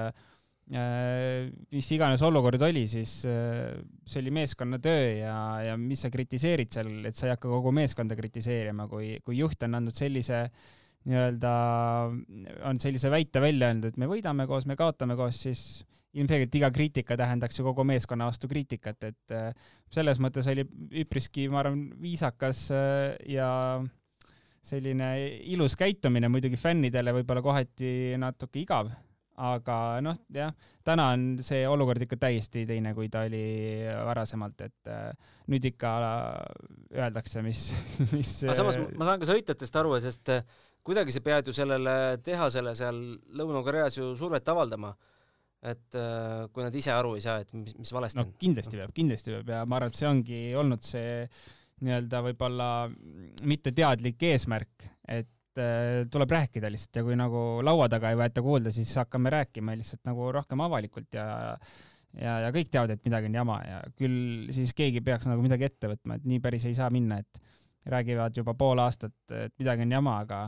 [0.73, 3.75] Äh, mis iganes olukord oli, siis äh,
[4.09, 8.17] see oli meeskonnatöö ja, ja mis sa kritiseerid seal, et sa ei hakka kogu meeskonda
[8.17, 10.47] kritiseerima, kui, kui juht on andnud sellise
[11.09, 11.55] nii-öelda,
[12.69, 16.71] on sellise väite välja öelnud, et me võidame koos, me kaotame koos, siis ilmselgelt iga
[16.73, 19.51] kriitika tähendaks ju kogu meeskonna vastu kriitikat, et äh,
[19.93, 20.65] selles mõttes oli
[21.03, 22.69] üpriski, ma arvan, viisakas
[23.29, 23.49] ja
[24.65, 25.11] selline
[25.53, 28.95] ilus käitumine, muidugi fännidele võib-olla kohati natuke igav
[29.43, 30.53] aga noh, jah,
[30.87, 33.43] täna on see olukord ikka täiesti teine, kui ta oli
[34.07, 35.95] varasemalt, et äh, nüüd ikka
[36.95, 37.67] öeldakse, mis,
[38.17, 40.45] mis aga samas ma saan ka sõitjatest aru, sest äh,
[40.87, 43.01] kuidagi sa pead ju sellele tehasele seal
[43.35, 44.95] Lõuna-Koreas ju survet avaldama.
[45.65, 48.35] et äh, kui nad ise aru ei saa, et mis, mis valesti no, on.
[48.39, 51.15] kindlasti peab, kindlasti peab ja ma arvan, et see ongi olnud see
[51.85, 52.69] nii-öelda võib-olla
[53.49, 58.73] mitteteadlik eesmärk, et Äh, tuleb rääkida lihtsalt ja kui nagu laua taga ei võeta kuulda,
[58.75, 61.27] siis hakkame rääkima lihtsalt nagu rohkem avalikult ja
[62.19, 65.69] ja, ja kõik teavad, et midagi on jama ja küll siis keegi peaks nagu midagi
[65.69, 67.41] ette võtma, et nii päris ei saa minna, et
[67.87, 70.41] räägivad juba pool aastat, et midagi on jama, aga,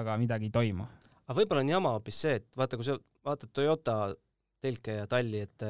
[0.00, 0.86] aga midagi ei toimu.
[1.28, 3.98] aga võib-olla on jama hoopis see, et vaata, kui sa vaatad Toyota
[4.66, 5.68] telke ja talli, et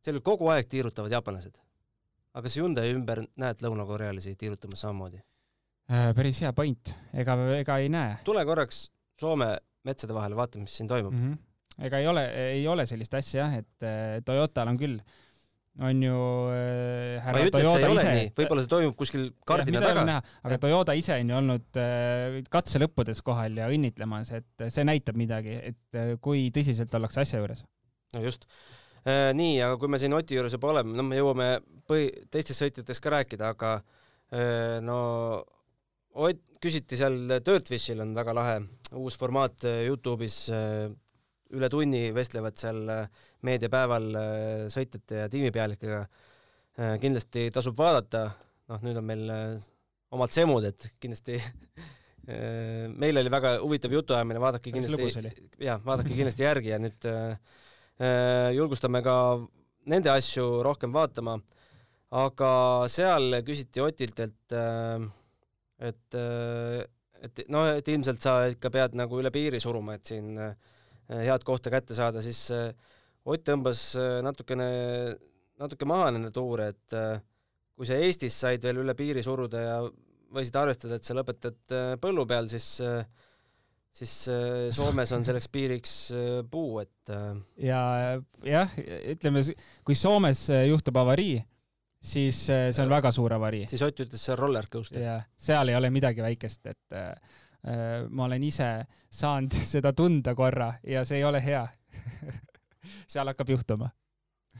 [0.00, 1.60] seal kogu aeg tiirutavad jaapanlased.
[2.32, 5.20] aga kas Hyundai ümber näed lõunakorealasi tiirutamas samamoodi?
[5.88, 8.18] Äh, päris hea point, ega, ega ei näe.
[8.26, 9.54] tule korraks Soome
[9.88, 11.30] metsade vahele, vaata, mis siin toimub mm.
[11.30, 11.86] -hmm.
[11.88, 12.24] ega ei ole,
[12.58, 14.98] ei ole sellist asja jah, et äh, Toyotal on küll,
[15.80, 16.20] on ju
[16.52, 18.14] äh, härra Toyota ise.
[18.36, 20.04] võib-olla see toimub kuskil kardina taga.
[20.44, 20.62] aga ja.
[20.66, 25.96] Toyota ise on ju olnud äh, katselõppudes kohal ja õnnitlemas, et see näitab midagi, et
[25.96, 27.64] äh, kui tõsiselt ollakse asja juures.
[28.12, 28.44] no just
[29.06, 29.32] äh,.
[29.32, 31.54] nii, aga kui me siin Oti juures juba oleme, no me jõuame
[31.88, 34.98] põhi, teistest sõitjatest ka rääkida, aga äh, no
[36.18, 38.56] Ott, küsiti seal, Dirtfishil on väga lahe
[38.98, 40.88] uus formaat äh, Youtube'is, äh,
[41.54, 44.08] üle tunni vestlevad seal äh, meediapäeval
[44.74, 46.00] sõitjate ja tiimipealikega.
[47.02, 48.20] kindlasti tasub vaadata,
[48.70, 49.30] noh, nüüd on meil
[50.14, 51.38] omad semud, et kindlasti
[53.02, 55.32] meil oli väga huvitav jutuajamine, vaadake kindlasti,
[55.66, 57.08] jaa, vaadake kindlasti järgi ja nüüd
[58.54, 59.16] julgustame ka
[59.90, 61.38] nende asju rohkem vaatama,
[62.22, 62.52] aga
[62.92, 65.02] seal küsiti Otilt, et äh,
[65.78, 66.82] et, äh,
[67.24, 70.54] et no, et ilmselt sa ikka pead nagu üle piiri suruma, et siin äh,
[71.08, 72.70] head kohta kätte saada, siis äh,
[73.28, 73.80] Ott tõmbas
[74.24, 74.66] natukene,
[75.60, 76.94] natuke maha nende tuure, et
[77.76, 79.74] kui sa Eestis said veel üle piiri suruda ja
[80.32, 82.78] võisid arvestada, et sa lõpetad põllu peal, siis
[83.98, 84.14] siis
[84.78, 85.92] Soomes on selleks piiriks
[86.48, 87.12] puu, et
[87.60, 87.82] ja
[88.48, 88.72] jah,
[89.12, 89.44] ütleme,
[89.84, 91.42] kui Soomes juhtub avarii,
[92.00, 93.66] siis äh, see on väga suur avarii.
[93.68, 95.02] siis Ott ütles, see on roller coaster.
[95.02, 97.10] jah, seal ei ole midagi väikest, et äh,
[97.66, 98.70] äh ma olen ise
[99.10, 101.66] saanud seda tunda korra ja see ei ole hea
[103.12, 103.90] seal hakkab juhtuma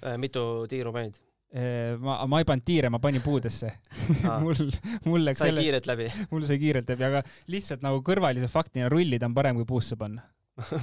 [0.02, 0.16] äh,.
[0.18, 1.20] mitu tiiru panid?
[1.48, 3.70] Äh, ma, ma ei pannud tiire, ma panin puudesse
[4.44, 4.58] mul,
[5.06, 5.62] mul läks sai selle...
[5.64, 6.10] kiirelt läbi?
[6.30, 7.22] mul sai kiirelt läbi, aga
[7.54, 10.26] lihtsalt nagu kõrvalise faktina rullida on parem kui puusse panna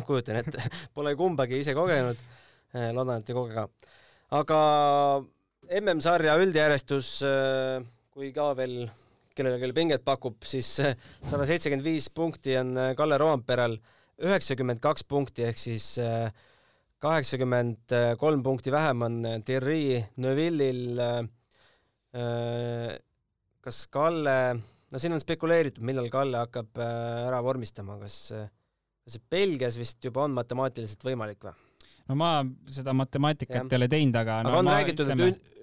[0.08, 0.64] kujutan ette,
[0.96, 2.20] pole kumbagi ise kogenud.
[2.96, 3.68] loodan, et ei koge ka.
[4.40, 4.60] aga
[5.66, 7.10] MM-sarja üldjärjestus,
[8.14, 8.86] kui ka veel
[9.36, 13.76] kellele küll pinget pakub, siis sada seitsekümmend viis punkti on Kalle Roomperal,
[14.22, 15.90] üheksakümmend kaks punkti ehk siis
[17.04, 21.02] kaheksakümmend kolm punkti vähem on Thierry Neuvillil.
[23.66, 24.38] kas Kalle,
[24.92, 28.30] no siin on spekuleeritud, millal Kalle hakkab ära vormistama, kas,
[29.04, 31.65] kas Belgias vist juba on matemaatiliselt võimalik või?
[32.10, 32.32] No ma
[32.72, 35.56] seda matemaatikat ei ole teinud, aga aga no, on ma, räägitud, et,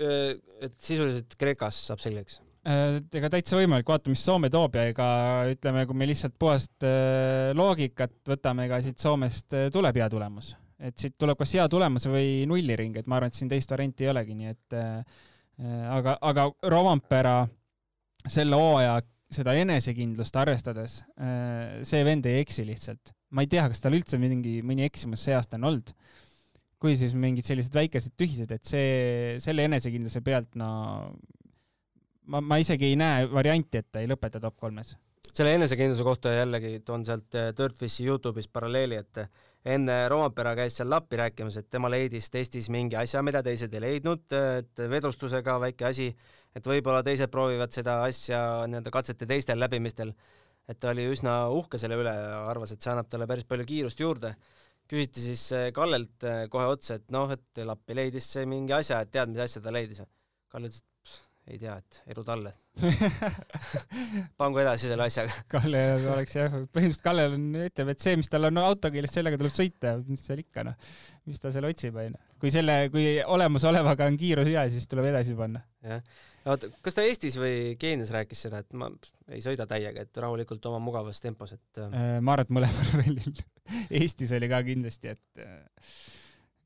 [0.68, 2.40] et sisuliselt Kreekas saab selgeks?
[2.66, 5.06] Äh, ega täitsa võimalik, vaata, mis Soome toob ja ega
[5.50, 6.86] ütleme, kui me lihtsalt puhast
[7.58, 10.56] loogikat võtame, ega siit Soomest tuleb hea tulemus.
[10.82, 14.06] et siit tuleb kas hea tulemus või nulliring, et ma arvan, et siin teist varianti
[14.06, 14.78] ei olegi, nii et
[15.94, 17.36] aga, aga Rovampera
[18.26, 18.96] selle hooaja
[19.32, 20.98] seda enesekindlust arvestades,
[21.86, 23.14] see vend ei eksi lihtsalt.
[23.30, 25.94] ma ei tea, kas tal üldse mingi, mõni eksimus see aasta on olnud
[26.82, 30.68] kui siis mingid sellised väikesed tühised, et see, selle enesekindluse pealt, no
[32.26, 34.96] ma, ma isegi ei näe varianti, et ta ei lõpeta top kolmes.
[35.32, 39.22] selle enesekindluse kohta jällegi toon sealt eh, Dirtfishi Youtube'is paralleeli, et
[39.72, 43.80] enne Rompera käis seal lappi rääkimas, et tema leidis testis mingi asja, mida teised ei
[43.80, 44.26] leidnud,
[44.58, 46.10] et vedustusega väike asi,
[46.52, 50.12] et võib-olla teised proovivad seda asja nii-öelda katsete teistel läbimistel.
[50.68, 53.64] et ta oli üsna uhke selle üle ja arvas, et see annab talle päris palju
[53.66, 54.36] kiirust juurde
[54.92, 59.02] küsiti siis eh, Kallelt eh, kohe otsa, et noh, et lappi leidis see mingi asja,
[59.02, 60.02] et tead, mis asja ta leidis.
[60.52, 62.52] Kalle ütles, et ei tea, et edu talle
[64.40, 65.34] pangu edasi selle asjaga.
[65.54, 65.80] Kalle
[66.14, 69.54] oleks jah, põhimõtteliselt Kallel on, ütleb, et see, mis tal on auto küljes, sellega tuleb
[69.54, 70.92] sõita, mis seal ikka noh,
[71.28, 72.20] mis ta seal otsib, onju.
[72.42, 75.64] kui selle, kui olemasolevaga on kiirus hea, siis tuleb edasi panna.
[75.82, 76.04] jah
[76.46, 78.88] oota, kas ta Eestis või Keenias rääkis seda, et ma
[79.32, 82.90] ei sõida täiega, et rahulikult oma mugavas tempos, et äh, äh, ma arvan, et mõlemal
[83.00, 83.44] rallil
[84.00, 85.86] Eestis oli ka kindlasti, et äh,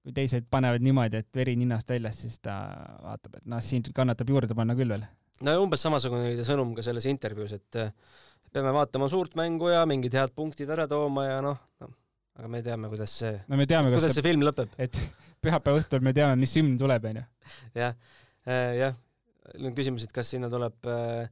[0.07, 2.57] kui teised panevad niimoodi, et veri ninast väljas, siis ta
[3.05, 5.07] vaatab, et noh, siin kannatab juurde panna küll veel.
[5.47, 7.83] no umbes samasugune oli ta sõnum ka selles intervjuus, et
[8.57, 11.97] peame vaatama suurt mängu ja mingid head punktid ära tooma ja noh, noh,
[12.39, 14.73] aga me teame, kuidas see no me teame, kuidas see, see film lõpeb.
[14.81, 15.01] et
[15.45, 17.27] pühapäeva õhtul me teame, mis hümn tuleb, onju.
[17.77, 17.99] jah,
[18.47, 18.97] jah,
[19.55, 21.27] nüüd on küsimus, et kas sinna tuleb äh,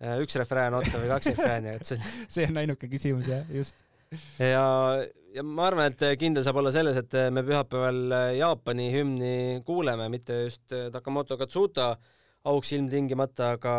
[0.00, 2.00] äh üks refrään otsa või kaks refrääni, et see
[2.34, 3.84] see on ainuke küsimus jah, just.
[4.40, 4.64] ja,
[5.36, 9.34] ja ma arvan, et kindel saab olla selles, et me pühapäeval Jaapani hümni
[9.66, 11.92] kuuleme, mitte just Takamoto Katsuta
[12.50, 13.74] auks ilmtingimata, aga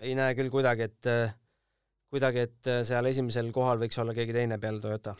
[0.00, 1.12] ei näe küll kuidagi, et
[2.12, 5.16] kuidagi, et seal esimesel kohal võiks olla keegi teine peale Toyota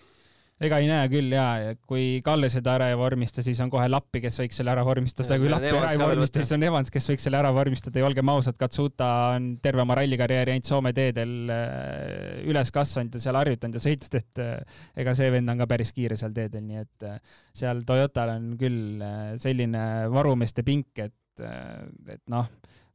[0.57, 4.23] ega ei näe küll ja, kui Kalle seda ära ei vormista, siis on kohe Lappi,
[4.25, 7.27] kes võiks selle ära vormistada, kui Lappi ära ei vormista, siis on Evans, kes võiks
[7.29, 8.01] selle ära vormistada.
[8.01, 13.25] Ja olgem ausad, Katsuta on terve oma rallikarjääri ainult Soome teedel äh, üles kasvanud ja
[13.27, 16.65] seal harjutanud ja sõitnud, et äh, ega see vend on ka päris kiire seal teedel,
[16.65, 17.21] nii et äh,
[17.57, 19.05] seal Toyotal on küll
[19.43, 22.49] selline varumeeste pink, et, et noh,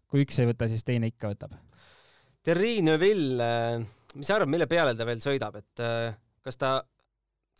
[0.10, 1.54] kui üks ei võta, siis teine ikka võtab.
[2.42, 3.52] Terri Neuville,
[4.18, 5.84] mis sa arvad, mille peale ta veel sõidab, et
[6.42, 6.80] kas ta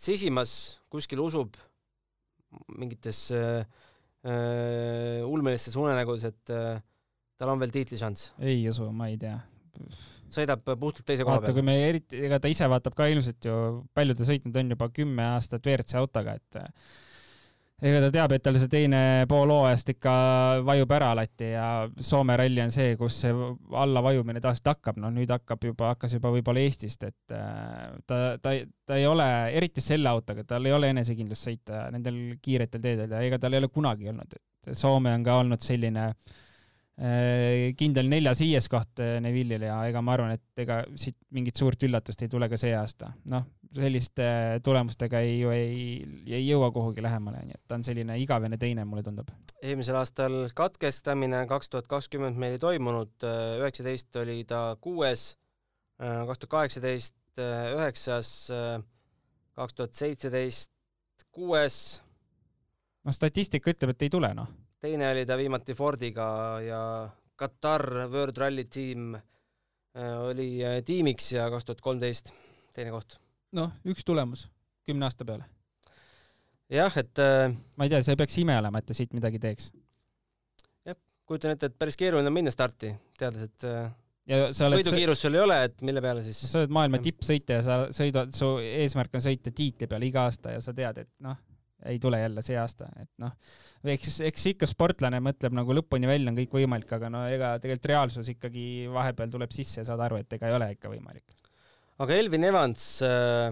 [0.02, 0.54] sisimas
[0.92, 1.58] kuskil usub
[2.78, 3.64] mingites äh,
[5.26, 6.82] ulmelistes unenägudes, et äh,
[7.40, 8.34] tal on veel tiitlišanss?
[8.44, 9.38] ei usu, ma ei tea.
[10.32, 11.56] sõidab puhtalt teise koha peal.
[11.58, 13.56] kui me eriti, ega ta ise vaatab ka ilmselt ju,
[13.98, 16.62] palju ta sõitnud on juba kümme aastat WRC autoga, et
[17.82, 20.12] ega ta teab, et tal see teine pool hooajast ikka
[20.68, 21.66] vajub ära alati ja
[21.98, 23.34] Soome ralli on see, kus see
[23.82, 28.54] allavajumine tavaliselt hakkab, noh nüüd hakkab juba, hakkas juba võib-olla Eestist, et äh, ta, ta,
[28.86, 33.26] ta ei ole, eriti selle autoga, tal ei ole enesekindlust sõita nendel kiiretel teedel ja
[33.26, 38.70] ega tal ei ole kunagi olnud, et Soome on ka olnud selline äh, kindel neljas-viies
[38.70, 42.50] koht äh, Neville'ile ja ega ma arvan, et ega siit mingit suurt üllatust ei tule
[42.52, 43.10] ka see aasta.
[43.34, 44.26] noh, selliste
[44.64, 45.78] tulemustega ei, ei,
[46.28, 49.32] ei jõua kuhugi lähemale, nii et ta on selline igavene teine, mulle tundub.
[49.62, 53.14] eelmisel aastal katkestamine kaks tuhat kakskümmend meil ei toimunud,
[53.62, 55.36] üheksateist oli ta kuues,
[56.00, 57.16] kaks tuhat kaheksateist
[57.78, 58.52] üheksas,
[59.56, 60.72] kaks tuhat seitseteist
[61.32, 62.02] kuues.
[63.06, 64.52] no statistika ütleb, et ei tule, noh.
[64.84, 66.28] teine oli ta viimati Fordiga
[66.66, 66.84] ja
[67.36, 72.34] Katar World Rally Team äh, oli äh, tiimiks ja kaks tuhat kolmteist
[72.76, 73.18] teine koht
[73.58, 74.48] noh, üks tulemus
[74.88, 75.48] kümne aasta peale.
[76.72, 79.72] jah, et äh, ma ei tea, see peaks ime olema, et ta siit midagi teeks.
[80.88, 80.98] jah,
[81.28, 83.92] kujutan ette, et päris keeruline on minna starti, teades, et äh,
[84.32, 86.42] ja sa oled võidukiirust sul ei ole, et mille peale siis?
[86.52, 90.56] sa oled maailma tippsõitja ja sa sõidad, su eesmärk on sõita tiitli peale iga aasta
[90.56, 91.40] ja sa tead, et noh,
[91.90, 93.34] ei tule jälle see aasta, et noh,
[93.96, 97.92] eks, eks ikka sportlane mõtleb nagu lõpuni välja, on kõik võimalik, aga no ega tegelikult
[97.92, 101.41] reaalsus ikkagi vahepeal tuleb sisse ja saad aru, et ega ei ole ikka võimalik
[102.02, 103.52] aga Elvin Evans äh,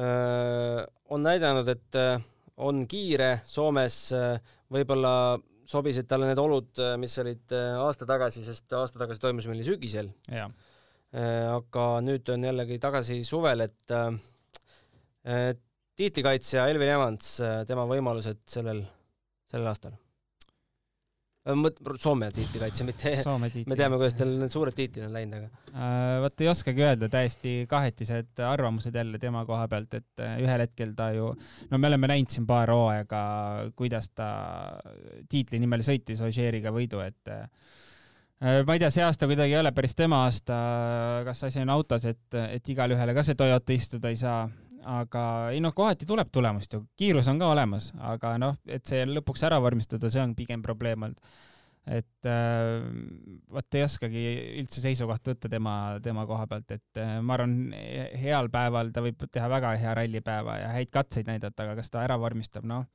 [0.00, 0.80] äh,
[1.12, 2.22] on näidanud, et äh,
[2.56, 5.36] on kiire Soomes äh,, võib-olla
[5.68, 7.52] sobisid talle need olud, mis olid
[7.82, 10.12] aasta tagasi, sest aasta tagasi toimus meil sügisel.
[11.16, 13.96] aga nüüd on jällegi tagasi suvel, et
[15.98, 17.34] tiitlikaitsja Elvin Evans,
[17.66, 18.84] tema võimalused sellel,
[19.50, 19.98] sellel aastal
[22.02, 23.12] Soome tiitlikaitse, mitte
[23.70, 26.18] me teame, kuidas tal need suured tiitlid on läinud, aga äh,.
[26.24, 30.96] vot ei oskagi öelda, täiesti kahetised arvamused jälle tema koha pealt, et äh, ühel hetkel
[30.98, 31.30] ta ju,
[31.70, 33.22] no me oleme näinud siin paar hooaega,
[33.78, 34.28] kuidas ta
[35.30, 37.46] tiitli nimel sõitis Ožeeriga võidu, et äh,
[38.66, 40.56] ma ei tea, see aasta kuidagi ei ole päris tema aasta,
[41.28, 44.42] kas asi on autos, et, et igale ühele ka see Toyota istuda ei saa,
[44.84, 45.24] aga
[45.54, 49.44] ei noh, kohati tuleb tulemust ju, kiirus on ka olemas, aga noh, et see lõpuks
[49.46, 51.20] ära vormistada, see on pigem probleem olnud.
[51.86, 52.82] et äh,
[53.54, 54.22] vot ei oskagi
[54.58, 57.70] üldse seisukohta võtta tema, tema koha pealt, et äh, ma arvan,
[58.18, 62.02] heal päeval ta võib teha väga hea rallipäeva ja häid katseid näidata, aga kas ta
[62.02, 62.88] ära vormistab, noh,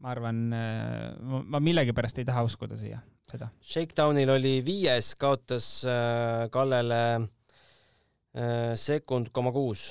[0.00, 3.00] ma arvan äh,, ma millegipärast ei taha uskuda siia
[3.30, 3.48] seda.
[3.64, 9.90] Shakedownil oli viies, kaotas äh, Kallele äh, sekund koma kuus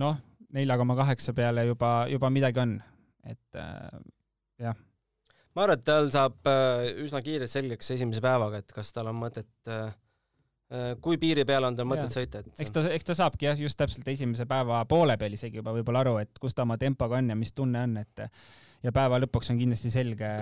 [0.00, 0.18] noh,
[0.56, 2.76] nelja koma kaheksa peale juba, juba midagi on,
[3.28, 3.98] et äh,
[4.66, 4.78] jah.
[5.56, 9.18] ma arvan, et tal saab äh, üsna kiirelt selgeks esimese päevaga, et kas tal on
[9.20, 9.92] mõtet äh,
[10.72, 13.60] äh kui piiri peal on tal mõtet sõita, et eks ta, eks ta saabki jah,
[13.60, 17.20] just täpselt esimese päeva poole peal isegi juba võib-olla aru, et kus ta oma tempoga
[17.20, 18.26] on ja mis tunne on, et
[18.82, 20.32] ja päeva lõpuks on kindlasti selge,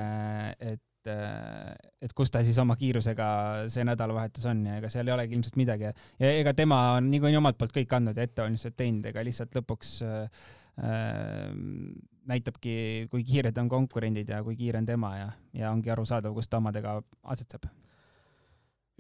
[0.59, 3.27] et et, et kus ta siis oma kiirusega
[3.73, 7.41] see nädalavahetus on ja ega seal ei olegi ilmselt midagi ja ega tema on niikuinii
[7.41, 10.43] omalt poolt kõik andnud ja ettevalmistused teinud, ega lihtsalt lõpuks äh,
[12.31, 12.75] näitabki,
[13.11, 16.61] kui kiired on konkurendid ja kui kiire on tema ja, ja ongi arusaadav, kus ta
[16.61, 17.01] omadega
[17.35, 17.67] asetseb.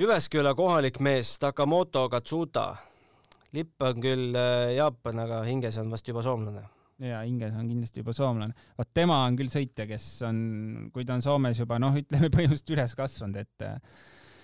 [0.00, 2.74] Jyväsküla kohalik mees Takamoto Katsuta.
[3.52, 6.68] lipp on küll äh, Jaapan, aga hinges on vast juba soomlane
[7.00, 8.54] ja hinges on kindlasti juba soomlane.
[8.78, 10.40] vot tema on küll sõitja, kes on,
[10.94, 13.78] kui ta on Soomes juba noh, ütleme põhimõtteliselt üles kasvanud, et äh,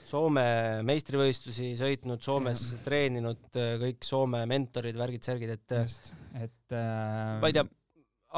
[0.06, 0.44] Soome
[0.86, 2.80] meistrivõistlusi sõitnud, Soomes ja.
[2.84, 7.66] treeninud, äh, kõik Soome mentorid, värgid-särgid, et äh, just, et äh, ma ei tea,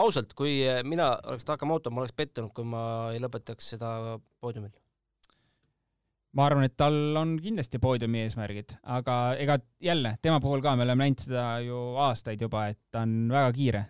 [0.01, 3.91] ausalt, kui mina oleks Takamoto, ma oleks pettunud, kui ma ei lõpetaks seda
[4.41, 4.73] poodiumil
[6.39, 10.85] ma arvan, et tal on kindlasti poodiumi eesmärgid, aga ega jälle tema puhul ka me
[10.85, 13.87] oleme näinud seda ju aastaid juba, et ta on väga kiire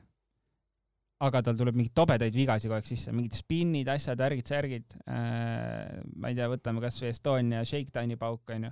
[1.27, 5.99] aga tal tuleb mingeid tobedaid vigasid kogu aeg sisse, mingid spinnid, asjad, värgid, särgid äh,.
[6.15, 8.71] ma ei tea, võtame kasvõi Estonia Shakedowni pauk onju.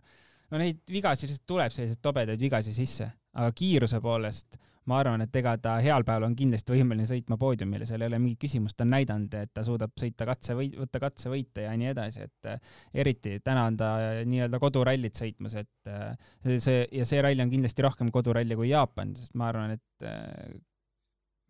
[0.52, 5.36] no neid vigasid lihtsalt tuleb, selliseid tobedaid vigasid sisse, aga kiiruse poolest ma arvan, et
[5.40, 8.86] ega ta heal päeval on kindlasti võimeline sõitma poodiumile, seal ei ole mingit küsimust, ta
[8.86, 13.40] on näidanud, et ta suudab sõita katsevõit, võtta katsevõite ja nii edasi, et äh, eriti
[13.44, 13.90] täna on ta
[14.28, 16.30] nii-öelda kodurallit sõitmas, et äh,
[16.62, 20.54] see ja see ralli on kindlasti rohkem koduralli kui Jaapan, sest ma arvan, et äh,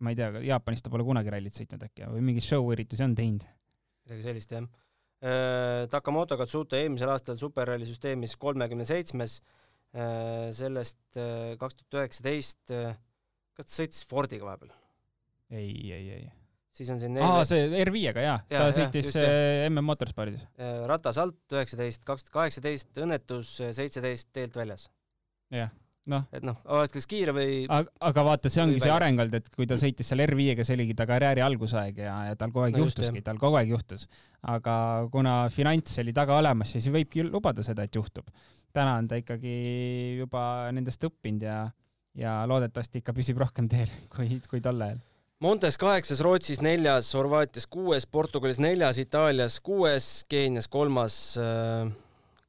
[0.03, 3.45] ma ei tea, Jaapanis ta pole kunagi rallit sõitnud äkki või mingeid show-üritusi on teinud?
[4.07, 4.67] midagi sellist, jah.
[5.17, 9.39] Äh, Takamoto Katsuta eelmisel aastal superralli süsteemis kolmekümne seitsmes,
[9.97, 12.75] äh, sellest äh, kaks tuhat üheksateist,
[13.57, 14.75] kas ta sõitis Fordiga vahepeal?
[15.49, 16.29] ei, ei, ei.
[16.75, 19.19] siis on siin aa, see R5-ga jaa ja, ta sõitis just,
[19.71, 20.43] MM Motorspordis.
[20.91, 24.89] ratasalt üheksateist, kaks tuhat kaheksateist, õnnetus seitseteist teelt väljas.
[25.55, 25.73] jah
[26.11, 26.25] noh.
[26.35, 29.49] et noh, oled kas kiire või aga, aga vaata, see ongi see areng olnud, et
[29.53, 32.77] kui ta sõitis seal R5-ga, see oligi ta karjääri algusaeg ja, ja tal kogu aeg
[32.77, 34.07] no juhtuski, tal kogu aeg juhtus.
[34.47, 34.75] aga
[35.13, 38.29] kuna finants oli taga olemas, siis võibki lubada seda, et juhtub.
[38.75, 39.57] täna on ta ikkagi
[40.21, 41.59] juba nendest õppinud ja,
[42.17, 45.03] ja loodetavasti ikka püsib rohkem teel kui, kui tol ajal.
[45.43, 51.91] Montes kaheksas, Rootsis neljas, Horvaatias kuues, Portugalis neljas, Itaalias kuues, Keenias kolmas äh,.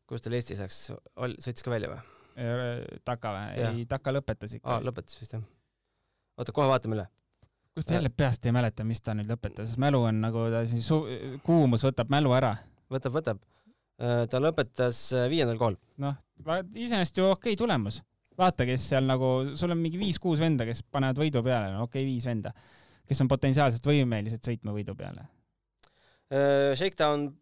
[0.08, 0.86] kuidas tal Eestis läks,
[1.44, 2.17] sõitis ka välja või?
[3.04, 3.62] Taka või?
[3.66, 4.76] ei, Taka lõpetas ikka.
[4.76, 5.44] aa, lõpetas vist jah.
[6.38, 7.06] oota, kohe vaatame üle.
[7.74, 11.04] kust jälle peast ei mäleta, mis ta nüüd lõpetas, mälu on nagu ta siin su-,
[11.46, 12.54] kuumus võtab mälu ära.
[12.94, 13.42] võtab, võtab.
[13.98, 15.78] Äh, ta lõpetas äh, viiendal kohal.
[16.04, 16.18] noh,
[16.74, 18.02] iseenesest ju okei okay tulemus.
[18.38, 22.04] vaata, kes seal nagu, sul on mingi viis-kuus venda, kes panevad võidu peale, no okei
[22.04, 22.54] okay,, viis venda,
[23.08, 25.26] kes on potentsiaalselt võimelised sõitma võidu peale.
[26.30, 27.32] Äh, Shakedown,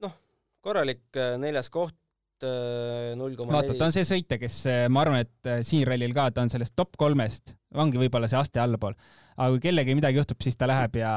[0.00, 0.20] noh,
[0.64, 2.07] korralik neljas koht, Äh,
[2.44, 3.56] null koma neli.
[3.56, 6.44] vaata, ta on see sõitja, kes äh, ma arvan, et äh, siin rallil ka ta
[6.44, 8.96] on sellest top kolmest, ongi võib-olla see aste allapool.
[9.36, 11.12] aga kui kellelgi midagi juhtub, siis ta läheb ja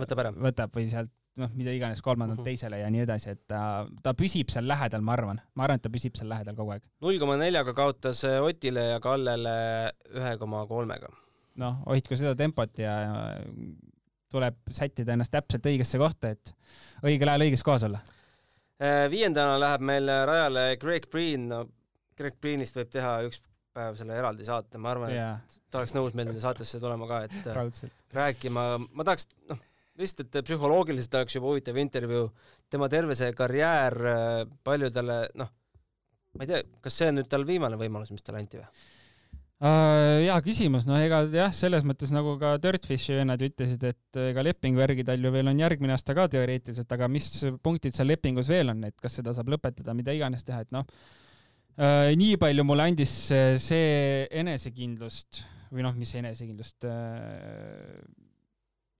[0.00, 0.34] võtab ära.
[0.48, 2.48] võtab või sealt noh, mida iganes kolmandalt uh mhm.
[2.48, 2.60] -huh.
[2.60, 5.40] teisele ja nii edasi, et ta, ta püsib seal lähedal, ma arvan.
[5.54, 6.86] ma arvan, et ta püsib seal lähedal kogu aeg.
[7.00, 9.56] null koma neljaga kaotas Otile ja Kallele
[10.14, 11.12] ühe koma kolmega.
[11.56, 12.94] noh, hoidku seda tempot ja
[14.30, 16.54] tuleb sättida ennast täpselt õigesse kohta, et
[17.02, 18.19] õigel ajal õiges kohas olla Äh,
[19.12, 21.64] viiendana läheb meil rajale Greg Breen, no
[22.16, 23.42] Greg Breenist võib teha üks
[23.76, 27.20] päev selle eraldi saate, ma arvan yeah., et ta oleks nõus meil saatesse tulema ka,
[27.28, 27.94] et Raudselt.
[28.16, 29.60] rääkima, ma tahaks, noh,
[30.00, 32.30] lihtsalt, et psühholoogiliselt oleks juba huvitav intervjuu,
[32.72, 33.96] tema terve see karjäär
[34.66, 35.52] paljudele, noh,
[36.34, 38.88] ma ei tea, kas see on nüüd tal viimane võimalus, mis talle anti või?
[39.60, 44.40] Uh, hea küsimus, no ega jah, selles mõttes nagu ka Dirtfishi vennad ütlesid, et ega
[44.46, 47.26] lepinguvärgi tal ju veel on järgmine aasta ka teoreetiliselt, aga mis
[47.60, 50.88] punktid seal lepingus veel on, et kas seda saab lõpetada, mida iganes teha, et noh.
[51.76, 53.12] Uh,, nii palju mulle andis
[53.60, 56.88] see enesekindlust või noh, mis enesekindlust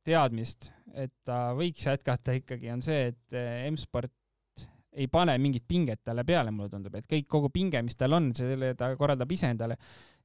[0.04, 3.40] teadmist, et ta võiks jätkata ikkagi, on see, et
[3.72, 4.12] M-sport
[4.96, 8.30] ei pane mingit pinget talle peale, mulle tundub, et kõik, kogu pinge, mis tal on,
[8.36, 9.78] selle ta korraldab ise endale.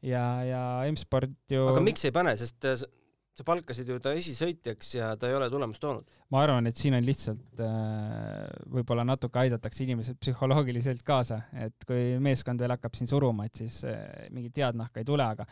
[0.06, 0.62] Ja, ja
[0.92, 2.78] M-sport ju aga miks ei pane, sest äh,
[3.36, 6.18] sa palkasid ju ta esisõitjaks ja ta ei ole tulemust toonud.
[6.34, 8.44] ma arvan, et siin on lihtsalt äh,
[8.76, 13.82] võib-olla natuke aidatakse inimesed psühholoogiliselt kaasa, et kui meeskond veel hakkab siin suruma, et siis
[13.90, 15.48] äh, mingit head nahka ei tule, aga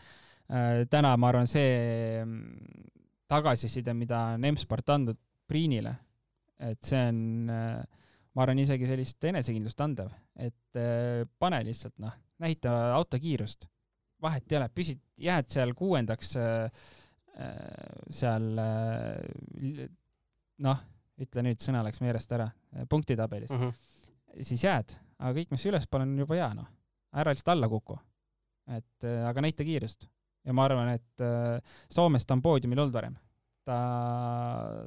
[0.92, 2.88] täna ma arvan, see mm,
[3.32, 5.16] tagasiside, mida on M-sport andnud
[5.48, 5.94] Priinile,
[6.68, 8.02] et see on äh,
[8.34, 10.10] ma arvan, isegi sellist enesekindlust andev,
[10.42, 13.68] et äh, pane lihtsalt noh, näita auto kiirust,
[14.24, 16.86] vahet ei ole, püsid, jääd seal kuuendaks äh,
[17.38, 18.48] äh, seal
[20.64, 20.82] noh,
[21.22, 22.48] ütle nüüd, sõna läks meelest ära,
[22.90, 23.52] punktitabelis.
[23.54, 24.40] Mm, -hmm.
[24.42, 26.66] siis jääd, aga kõik, mis ülespoole on juba hea, noh,
[27.14, 27.98] ära lihtsalt alla kuku.
[28.74, 30.06] et aga näita kiirust.
[30.44, 31.22] Ja ma arvan, et
[31.92, 33.14] Soomes ta on poodiumil olnud varem
[33.64, 33.76] ta,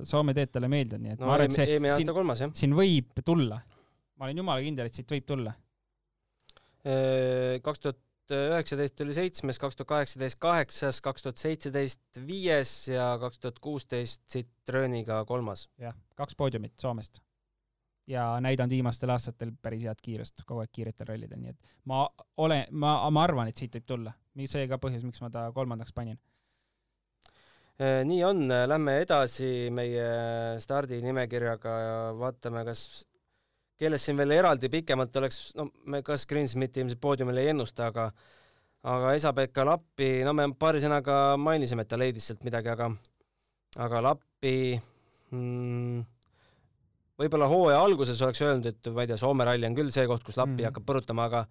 [0.07, 3.23] Soome teed talle meeldinud, nii et no, ma arvan, et see siin, kolmas, siin võib
[3.25, 3.59] tulla.
[4.17, 5.53] ma olen jumala kindel, et siit võib tulla.
[7.63, 8.03] kaks tuhat
[8.37, 14.25] üheksateist oli seitsmes, kaks tuhat kaheksateist kaheksas, kaks tuhat seitseteist viies ja kaks tuhat kuusteist
[14.31, 15.67] Citrooniga kolmas.
[15.81, 17.21] jah, kaks poodiumit Soomest.
[18.07, 22.05] ja näidanud viimastel aastatel päris head kiirust, kogu aeg kiiretel rallidel, nii et ma
[22.37, 24.13] olen, ma, ma arvan, et siit võib tulla.
[24.45, 26.36] see ka põhjus, miks ma ta kolmandaks panin Äh,
[27.77, 30.07] nii on, lähme edasi meie
[30.61, 33.03] stardinimekirjaga ja vaatame, kas,
[33.77, 38.09] kellest siin veel eraldi pikemalt oleks, no me kas Greensmiti ilmselt poodiumil ei ennusta, aga
[38.87, 42.89] aga Esa-Pekka Lappi, no me paari sõnaga mainisime, et ta leidis sealt midagi, aga
[43.83, 44.57] aga Lappi
[45.35, 46.01] mm,
[47.21, 50.23] võib-olla hooaja alguses oleks öelnud, et ma ei tea, Soome ralli on küll see koht,
[50.25, 50.69] kus Lappi mm.
[50.69, 51.45] hakkab põrutama, aga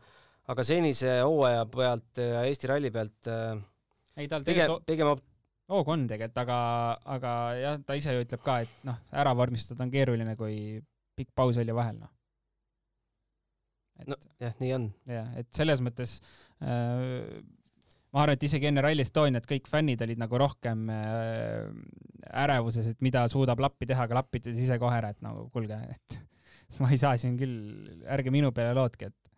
[0.46, 3.56] aga senise hooaja pealt ja Eesti ralli pealt äh,
[4.16, 5.10] ei, tal pigem, pigem
[5.72, 6.58] hoogu on tegelikult, aga,
[7.16, 10.78] aga jah, ta ise ju ütleb ka, et noh, ära vormistada on keeruline, kui
[11.18, 12.12] pikk paus oli vahel, noh.
[14.02, 14.88] et no, jah, nii on.
[15.10, 16.18] jah, et selles mõttes
[16.62, 17.40] äh,
[18.12, 21.66] ma arvan, et isegi enne Rally Estoniat kõik fännid olid nagu rohkem äh,
[22.44, 25.80] ärevuses, et mida suudab Lappi teha, aga Lapp ütles ise kohe ära, et nagu kuulge,
[25.90, 26.20] et
[26.82, 27.58] ma ei saa siin küll,
[28.06, 29.34] ärge minu peale lootke, et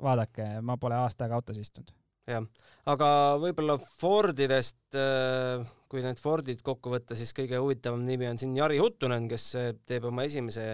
[0.00, 1.99] vaadake, ma pole aasta aega autos istunud
[2.30, 2.46] jah,
[2.90, 3.10] aga
[3.42, 8.80] võib-olla Fordidest, äh, kui need Fordid kokku võtta, siis kõige huvitavam nimi on siin Jari
[8.80, 10.72] Huttunen, kes äh, teeb oma esimese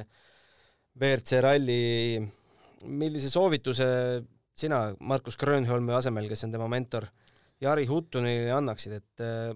[0.96, 2.22] WRC ralli.
[2.86, 3.86] millise soovituse
[4.56, 7.08] sina Markus Grönholmi asemel, kes on tema mentor,
[7.60, 9.52] Jari Huttunenile annaksid, et äh,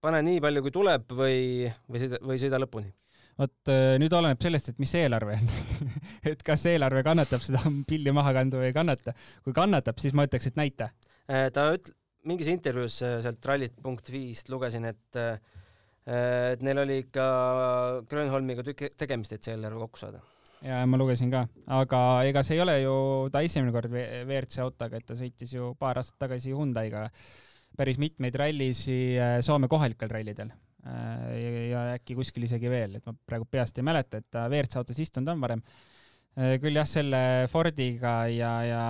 [0.00, 1.40] pane nii palju, kui tuleb või,
[1.88, 2.92] või sõida, või sõida lõpuni?
[3.36, 3.70] Vot
[4.00, 5.50] nüüd oleneb sellest, et mis eelarve on
[6.30, 9.14] et kas eelarve kannatab seda pilli maha kanda või ei kannata.
[9.44, 10.90] kui kannatab, siis ma ütleks, et näita.
[11.26, 11.90] Äh, ta üt-,
[12.28, 15.36] mingis intervjuus äh, sealt Rallit.5-st lugesin, et äh,
[16.06, 17.22] et neil oli ikka
[18.06, 20.20] Grönholmiga tükk tegemist, et see eelarve kokku saada.
[20.62, 21.40] ja ma lugesin ka,
[21.74, 22.94] aga ega see ei ole ju
[23.34, 27.08] ta esimene kord WRC autoga, et ta sõitis ju paar aastat tagasi Hyundai'ga
[27.76, 30.54] päris mitmeid rallisi Soome kohalikel rallidel
[30.86, 34.80] ja, ja äkki kuskil isegi veel, et ma praegu peast ei mäleta, et ta WRC
[34.80, 35.62] autos istunud on varem.
[36.36, 38.80] Äh, küll jah, selle Fordiga ja, ja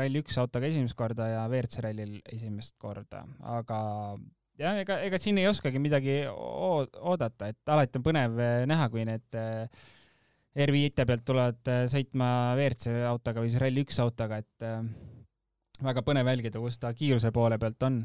[0.00, 3.22] Rally1 autoga esimest korda ja WRC rallil esimest korda,
[3.56, 3.78] aga
[4.58, 9.06] jah, ega, ega siin ei oskagi midagi oodata, et alati on põnev äh, näha, kui
[9.06, 9.86] need äh,
[10.66, 14.68] R5-te pealt tulevad sõitma WRC autoga või siis Rally1 autoga, et
[15.84, 17.98] väga põnev jälgida, kus ta kiiruse poole pealt on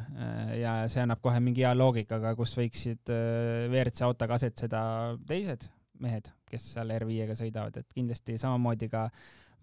[0.59, 4.81] ja see annab kohe mingi hea loogikaga, kus võiksid WRC autoga asetseda
[5.27, 5.69] teised
[6.01, 9.05] mehed, kes seal R5-ga sõidavad, et kindlasti samamoodi ka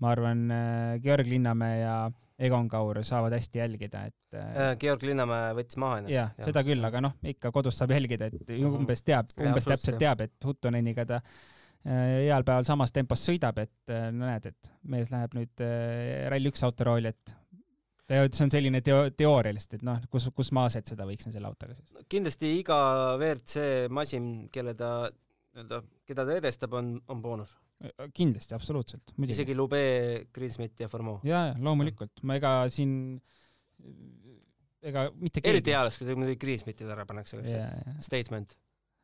[0.03, 1.99] ma arvan, äh, Georg Linnamäe ja
[2.39, 6.15] Egon Kaur saavad hästi jälgida, et äh, Georg Linnamäe võttis maha ennast.
[6.15, 8.83] jah, seda küll, aga noh, ikka kodus saab jälgida, et mhm.
[8.83, 13.59] umbes teab, umbes ja, täpselt teab, et Huttoneniga ta äh, heal päeval samas tempos sõidab,
[13.65, 15.67] et no näed, et mees läheb nüüd
[16.31, 17.38] Rally1 auto rooli, et
[18.09, 21.77] see on selline teo-, teooria lihtsalt, et noh, kus, kus ma asetseda võiksin selle autoga
[21.77, 21.95] siis?
[22.11, 22.79] kindlasti iga
[23.19, 27.57] WRC masin, kelle ta nii-öelda, keda ta edestab, on, on boonus.
[28.15, 29.13] kindlasti, absoluutselt.
[29.29, 29.83] isegi Lube,
[30.35, 31.21] Greensmit ja Formeau.
[31.27, 32.95] jaa, jaa, loomulikult, ma ega siin
[34.89, 37.43] ega mitte keegi eriti hea oleks, kui muidugi Greensmitid ära pannakse,
[38.05, 38.57] statement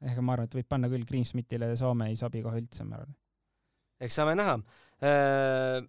[0.05, 3.15] ehk ma arvan, et võib panna küll Greensmithile, Soome ei sobi kohe üldse, ma arvan.
[4.05, 4.57] eks saame näha
[5.03, 5.85] äh,.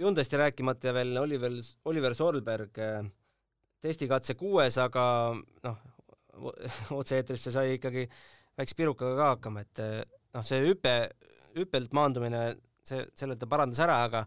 [0.00, 1.52] Hyundai'st rääkimata veel Oliver,
[1.90, 3.04] Oliver Solberg äh,
[3.84, 5.82] testikatse kuues, aga noh,
[6.98, 8.08] otse-eetrisse sai ikkagi
[8.58, 9.82] väikse pirukaga ka hakkama, et
[10.34, 10.94] noh, see hüpe,
[11.54, 12.48] hüppelt maandumine,
[12.86, 14.24] see, selle ta parandas ära, aga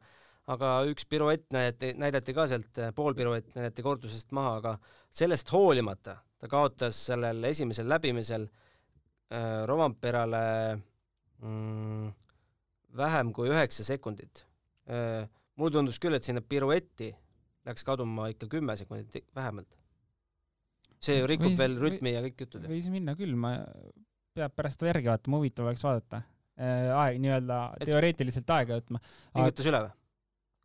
[0.54, 4.74] aga üks piruett näidati, näidati ka sealt, pool piruett näidati kordusest maha, aga
[5.12, 10.44] sellest hoolimata ta kaotas sellel esimesel läbimisel äh, Romamperale
[11.42, 12.14] mm,
[12.98, 14.46] vähem kui üheksa sekundit
[14.88, 15.28] äh,.
[15.58, 17.12] Mulle tundus küll, et sinna piruetti
[17.68, 19.78] läks kaduma ikka kümme sekundit vähemalt.
[21.04, 22.66] see ju rikub võis, veel rütmi või, ja kõik jutud.
[22.72, 23.54] võis minna küll, ma,
[24.38, 26.24] peab pärast järgi vaatama, huvitav oleks vaadata
[26.58, 26.90] äh,.
[27.04, 29.02] aeg, nii-öelda teoreetiliselt aega võtma.
[29.36, 29.96] pingutas üle või?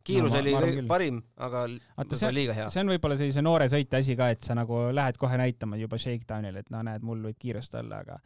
[0.03, 1.61] kiirus no, ma, oli ma parim, aga
[1.97, 2.65] Vaata, see, liiga hea.
[2.73, 5.99] see on võib-olla sellise noore sõitja asi ka, et sa nagu lähed kohe näitama juba
[6.01, 8.19] shakedown'il, et no näed, mul võib kiirust olla, aga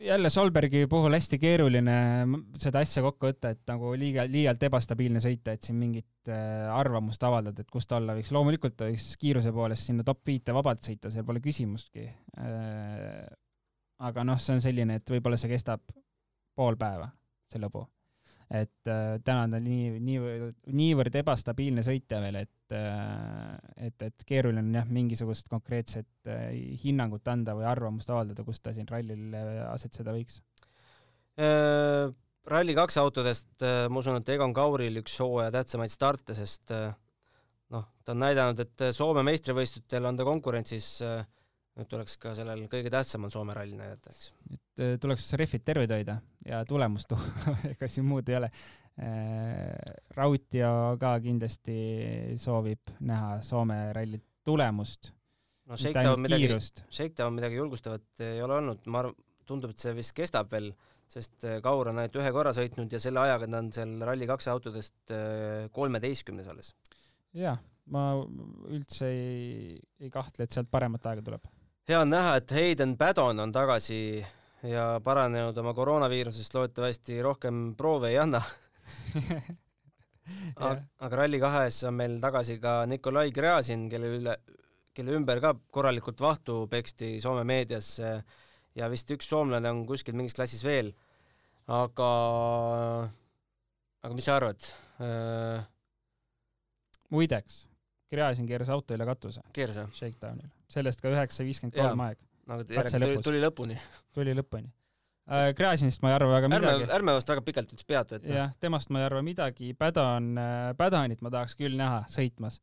[0.00, 1.96] jälle Solbergi puhul hästi keeruline
[2.58, 7.22] seda asja kokku võtta, et nagu liiga, liialt ebastabiilne sõita, et siin mingit äh, arvamust
[7.26, 8.32] avaldada, et kus ta olla võiks.
[8.34, 13.24] loomulikult ta võiks kiiruse poolest sinna top viite vabalt sõita, seal pole küsimustki äh,.
[14.00, 15.84] aga noh, see on selline, et võib-olla see kestab
[16.56, 17.10] pool päeva,
[17.52, 17.84] see lõbu
[18.50, 23.52] et äh, täna on ta nii, niivõrd, niivõrd ebastabiilne sõitja veel, et äh,
[23.86, 26.48] et, et keeruline on jah, mingisugust konkreetset äh,
[26.82, 29.36] hinnangut anda või arvamust avaldada, kus ta siin rallil
[29.70, 30.40] asetseda võiks
[31.38, 32.10] äh,?
[32.50, 38.22] Rally2 autodest ma usun, et Egon Kauril üks hooaja tähtsamaid starte, sest noh, ta on
[38.24, 43.76] näidanud, et Soome meistrivõistlustel on ta konkurentsis nüüd tuleks ka sellel kõige tähtsamal Soome ralli
[43.78, 44.32] näidata, eks.
[44.56, 48.50] et tuleks rehvid terved hoida ja tulemust tuua ega siin muud ei ole.
[49.00, 51.78] Äh, Rautio ka kindlasti
[52.40, 55.12] soovib näha Soome ralli tulemust.
[55.70, 56.48] no Shakedown midagi,
[56.90, 59.14] Shakedown midagi julgustavat ei ole olnud, ma arvan,
[59.46, 60.72] tundub, et see vist kestab veel,
[61.10, 64.52] sest äh, Kaur on ainult ühe korra sõitnud ja selle ajaga ta on seal Rally2
[64.52, 65.14] autodest
[65.72, 66.74] kolmeteistkümnes alles.
[67.36, 67.62] jah,
[67.94, 68.10] ma
[68.68, 71.48] üldse ei, ei kahtle, et sealt paremat aega tuleb
[71.90, 74.20] hea on näha, et Hayden Paddon on tagasi
[74.68, 78.40] ja paranenud oma koroonaviirusest, loodetavasti rohkem proove ei anna
[80.56, 80.74] aga,
[81.06, 84.36] aga Rally2-s on meil tagasi ka Nikolai Gräzin, kelle üle,
[84.96, 90.36] kelle ümber ka korralikult vahtu peksti Soome meedias ja vist üks soomlane on kuskil mingis
[90.36, 90.92] klassis veel.
[91.70, 92.12] aga,
[94.02, 94.70] aga mis sa arvad?
[97.10, 97.64] muideks,
[98.12, 99.42] Gräzin keeras auto üle katuse.
[99.56, 99.92] keeras jah?
[99.96, 102.20] Shakedownil sellest ka üheksa viiskümmend kolm aeg.
[102.50, 103.76] Nagu järelikult tuli lõpuni.
[104.16, 104.70] tuli lõpuni
[105.30, 105.52] äh,.
[105.56, 106.86] Gräzinist ma ei arva väga midagi.
[106.86, 108.32] ärme, ärme vast väga pikalt üldse peatu ette.
[108.34, 112.60] jah, temast ma ei arva midagi, Padon, äh, Padonit ma tahaks küll näha sõitmas.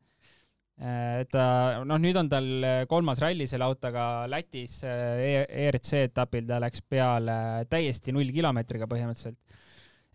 [0.77, 1.45] Äh, et ta,
[1.89, 2.49] noh, nüüd on tal
[2.89, 7.39] kolmas ralli selle autoga Lätis e ERC etapil, ta läks peale
[7.71, 9.63] täiesti null kilomeetriga põhimõtteliselt.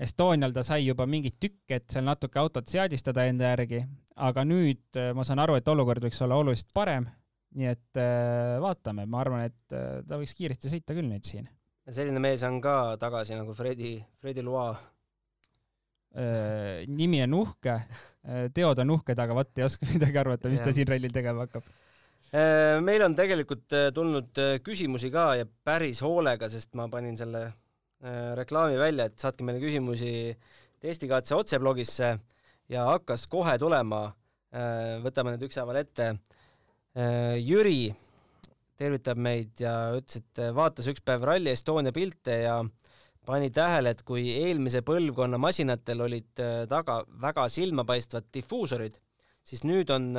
[0.02, 3.84] Estonial ta sai juba mingit tükki, et seal natuke autot seadistada enda järgi,
[4.24, 7.06] aga nüüd ma saan aru, et olukord võiks olla oluliselt parem
[7.58, 11.48] nii et äh, vaatame, ma arvan, et äh, ta võiks kiiresti sõita küll nüüd siin.
[11.90, 14.70] selline mees on ka tagasi nagu Fredi, Fredi Loa
[16.14, 16.88] äh,.
[16.88, 17.78] nimi on uhke.
[18.54, 21.66] Teod on uhked, aga vot ei oska midagi arvata, mis ta siin rallil tegema hakkab.
[22.80, 27.42] Meil on tegelikult tulnud küsimusi ka ja päris hoolega, sest ma panin selle
[28.38, 30.32] reklaami välja, et saatke meile küsimusi
[30.80, 32.14] testikatse otseblogisse
[32.72, 34.06] ja hakkas kohe tulema.
[35.04, 36.08] Võtame need ükshaaval ette
[36.92, 37.92] Jüri
[38.82, 42.56] tervitab meid ja ütles, et äh, vaatas üks päev Rally Estonia pilte ja
[43.26, 48.98] pani tähele, et kui eelmise põlvkonna masinatel olid äh, taga väga silmapaistvad difuusorid,
[49.46, 50.12] siis nüüd on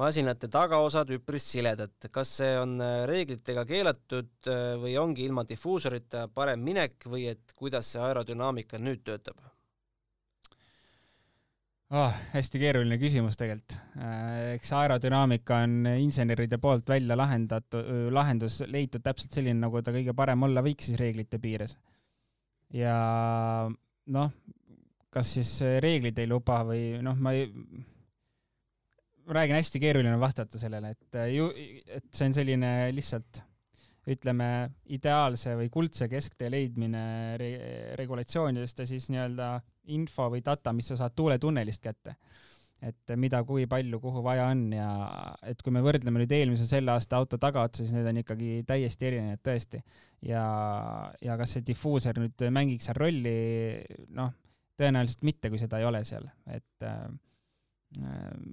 [0.00, 1.92] masinate tagaosad üpris siledad.
[2.10, 2.78] kas see on
[3.08, 4.48] reeglitega keelatud
[4.80, 9.36] või ongi ilma difuusorita parem minek või et kuidas see aerodünaamika nüüd töötab?
[11.92, 12.16] Oh,?
[12.32, 13.76] hästi keeruline küsimus tegelikult.
[14.00, 20.16] Äh, eks aerodünaamika on inseneride poolt välja lahendatud, lahendus leitud täpselt selline, nagu ta kõige
[20.16, 21.76] parem olla võiks siis reeglite piires.
[22.72, 22.96] ja
[24.12, 24.30] noh,
[25.12, 27.50] kas siis reeglid ei luba või noh, ma ei,
[29.26, 31.50] ma räägin, hästi keeruline vastata sellele, et ju,
[31.86, 33.42] et see on selline lihtsalt
[34.10, 34.46] ütleme,
[34.90, 37.04] ideaalse või kuldse kesktee leidmine
[37.38, 37.50] re
[38.00, 39.52] regulatsioonidest ja siis nii-öelda
[39.90, 42.16] info või data, mis sa saad tuuletunnelist kätte.
[42.82, 44.88] et mida, kui palju, kuhu vaja on ja
[45.46, 49.06] et kui me võrdleme nüüd eelmise selle aasta auto tagaotsa, siis need on ikkagi täiesti
[49.06, 49.82] erinevad tõesti.
[50.26, 50.44] ja,
[51.22, 53.36] ja kas see difuuser nüüd mängiks seal rolli,
[54.10, 54.32] noh,
[54.78, 57.06] tõenäoliselt mitte, kui seda ei ole seal, et äh,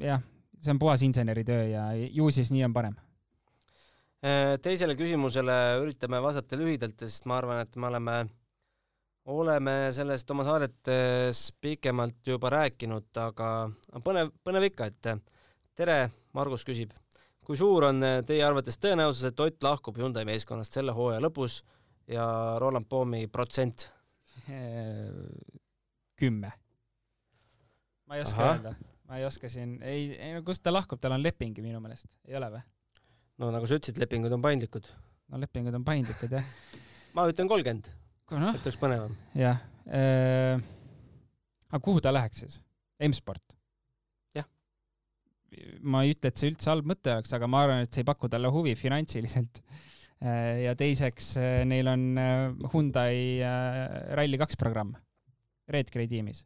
[0.06, 0.22] jah,
[0.62, 3.00] see on puhas inseneritöö ja ju siis nii on parem
[4.60, 8.16] teisele küsimusele üritame vastata lühidalt, sest ma arvan, et me oleme,
[9.30, 13.50] oleme sellest oma saadetes pikemalt juba rääkinud, aga
[14.06, 15.10] põnev, põnev ikka, et
[15.78, 16.00] tere,
[16.38, 16.94] Margus küsib,
[17.46, 21.62] kui suur on teie arvates tõenäosus, et Ott lahkub Hyundai meeskonnast selle hooaja lõpus
[22.10, 22.26] ja
[22.62, 23.90] Roland Poomi protsent?
[26.20, 26.52] kümme.
[28.10, 28.56] ma ei oska Aha.
[28.56, 28.74] öelda,
[29.08, 31.80] ma ei oska siin, ei, ei no kust ta lahkub, tal on leping ju minu
[31.84, 32.66] meelest, ei ole või?
[33.40, 34.90] no nagu sa ütlesid, lepingud on paindlikud.
[35.30, 36.54] no lepingud on paindlikud, jah.
[37.14, 37.92] ma ütlen kolmkümmend
[38.32, 39.16] no., et oleks põnevam.
[39.38, 40.60] jah äh,.
[41.70, 42.60] aga kuhu ta läheks siis?
[43.08, 43.56] M-sport?
[44.38, 44.48] jah.
[45.82, 48.10] ma ei ütle, et see üldse halb mõte oleks, aga ma arvan, et see ei
[48.10, 52.06] paku talle huvi finantsiliselt äh, ja teiseks, äh, neil on
[52.74, 53.42] Hyundai
[54.20, 54.96] Rally2 programm
[55.70, 56.46] Redgrade tiimis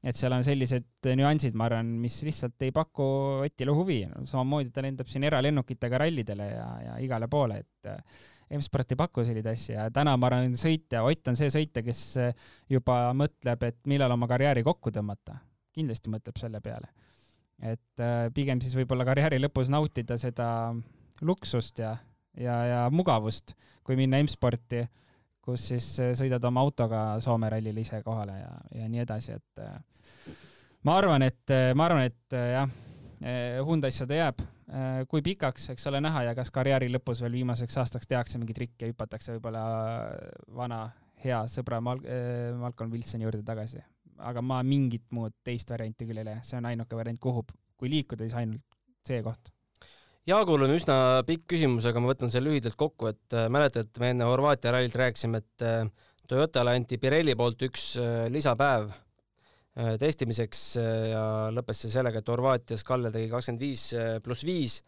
[0.00, 3.06] et seal on sellised nüansid, ma arvan, mis lihtsalt ei paku
[3.44, 4.24] Otile huvi no,.
[4.28, 7.90] samamoodi ta lendab siin eralennukitega rallidele ja, ja igale poole, et
[8.56, 12.02] M-sport ei paku selliseid asju ja täna ma arvan, sõitja, Ott on see sõitja, kes
[12.18, 15.38] äh, juba mõtleb, et millal oma karjääri kokku tõmmata.
[15.74, 16.88] kindlasti mõtleb selle peale.
[17.62, 20.74] et äh, pigem siis võib-olla karjääri lõpus nautida seda
[21.20, 21.96] luksust ja,
[22.36, 24.86] ja, ja mugavust, kui minna M-sporti
[25.42, 30.30] kus siis äh, sõidad oma autoga Soome rallile ise kohale ja, ja nii edasi, et
[30.82, 32.70] ma arvan, et, ma arvan, et jah,
[33.20, 34.42] Hyundai'sse ta jääb.
[35.10, 38.84] kui pikaks, eks ole näha ja kas karjääri lõpus veel viimaseks aastaks tehakse mingi trikk
[38.84, 39.64] ja hüpatakse võib-olla
[40.56, 40.84] vana
[41.24, 42.04] hea sõbra Mal-,
[42.60, 43.82] Malcolm Wilsoni juurde tagasi.
[44.20, 47.44] aga ma mingit muud teist varianti küll ei leia, see on ainuke variant, kuhu,
[47.76, 49.52] kui liikuda, siis ainult see koht
[50.28, 50.94] Jaagul on üsna
[51.26, 55.40] pikk küsimus, aga ma võtan selle lühidalt kokku, et mäletad, me enne Horvaatia rallilt rääkisime,
[55.40, 55.64] et
[56.28, 57.94] Toyotale anti Pirelli poolt üks
[58.30, 58.92] lisapäev
[60.00, 61.22] testimiseks äh, ja
[61.54, 64.80] lõppes see sellega, et Horvaatias Kalle tegi kakskümmend viis äh, pluss viis,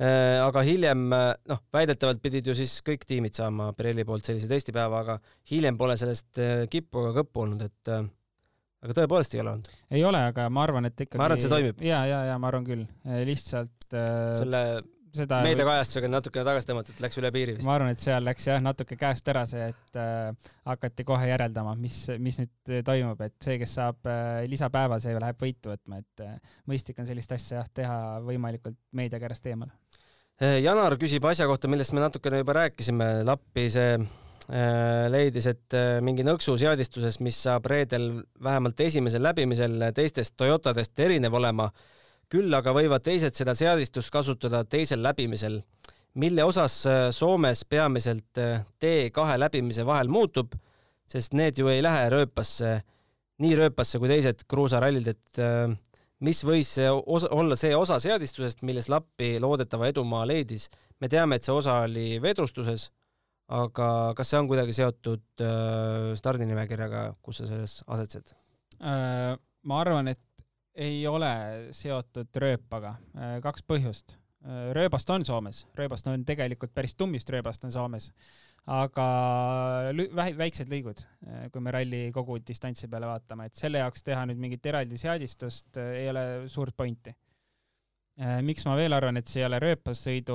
[0.00, 4.50] äh, aga hiljem äh, noh, väidetavalt pidid ju siis kõik tiimid saama Pirelli poolt sellise
[4.50, 5.18] testipäeva, aga
[5.52, 8.06] hiljem pole sellest äh, kippu ega kõppu olnud, et äh,
[8.86, 9.74] aga tõepoolest ei ole olnud?
[9.90, 11.84] ei ole, aga ma arvan, et ikkagi ma arvan, et see toimib.
[11.84, 12.88] ja, ja, ja ma arvan küll,
[13.28, 14.64] lihtsalt äh, selle
[15.16, 17.66] seda meediakajastusega natukene tagasi tõmmata, et läks üle piiri vist.
[17.68, 21.74] ma arvan, et seal läks jah natuke käest ära see, et äh, hakati kohe järeldama,
[21.80, 26.24] mis, mis nüüd toimub, et see, kes saab äh, lisapäeva, see läheb võitu võtma, et
[26.26, 29.72] äh, mõistlik on sellist asja jah teha võimalikult meedia käest eemal.
[30.40, 33.94] Äh, Janar küsib asja kohta, millest me natukene juba rääkisime, Lappi see
[34.50, 40.98] Äh, leidis, et äh, mingi nõksu seadistuses, mis saab reedel vähemalt esimesel läbimisel teistest Toyotadest
[40.98, 41.68] erinev olema,
[42.30, 45.60] küll aga võivad teised seda seadistust kasutada teisel läbimisel,
[46.20, 48.38] mille osas äh, Soomes peamiselt
[48.82, 50.54] T2 läbimise vahel muutub,
[51.10, 52.78] sest need ju ei lähe rööpasse,
[53.42, 55.40] nii rööpasse kui teised kruusarallid, et
[56.20, 60.68] mis võis see osa, olla see osa seadistusest, milles Lappi loodetava edumaa leidis.
[61.00, 62.90] me teame, et see osa oli vedrustuses
[63.50, 68.34] aga kas see on kuidagi seotud äh, stardinimekirjaga, kus sa selles asetsed
[68.78, 69.34] äh,?
[69.66, 70.20] ma arvan, et
[70.74, 71.32] ei ole
[71.76, 73.38] seotud rööpaga äh,.
[73.42, 74.14] kaks põhjust
[74.44, 74.70] äh,.
[74.76, 78.10] rööbast on Soomes, rööbast on tegelikult päris tummist rööbast on Soomes,
[78.70, 79.06] aga
[80.14, 84.40] väiksed lõigud, äh, kui me ralli kogu distantsi peale vaatame, et selle jaoks teha nüüd
[84.40, 87.14] mingit eraldi seadistust ei ole suurt pointi
[88.44, 90.34] miks ma veel arvan, et see ei ole rööpassõidu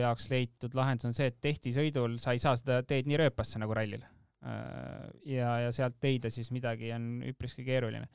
[0.00, 3.76] jaoks leitud lahendus, on see, et testisõidul sa ei saa seda teed nii rööpasse nagu
[3.76, 4.02] rallil.
[4.40, 8.06] Äh, ja, ja sealt leida siis midagi on üpriski keeruline.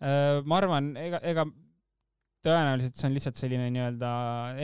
[0.00, 1.44] Äh, ma arvan, ega, ega
[2.44, 4.12] tõenäoliselt see on lihtsalt selline nii-öelda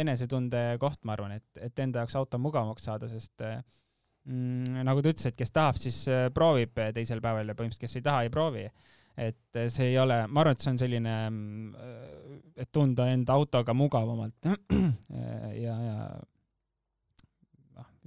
[0.01, 5.12] enesetunde koht, ma arvan, et, et enda jaoks auto mugavamaks saada, sest mm, nagu ta
[5.12, 6.03] ütles, et kes tahab, siis
[6.37, 8.66] proovib teisel päeval ja põhimõtteliselt, kes ei taha, ei proovi
[9.21, 11.14] et see ei ole, ma arvan, et see on selline,
[12.61, 14.49] et tunda enda autoga mugavamalt
[15.66, 15.97] ja, ja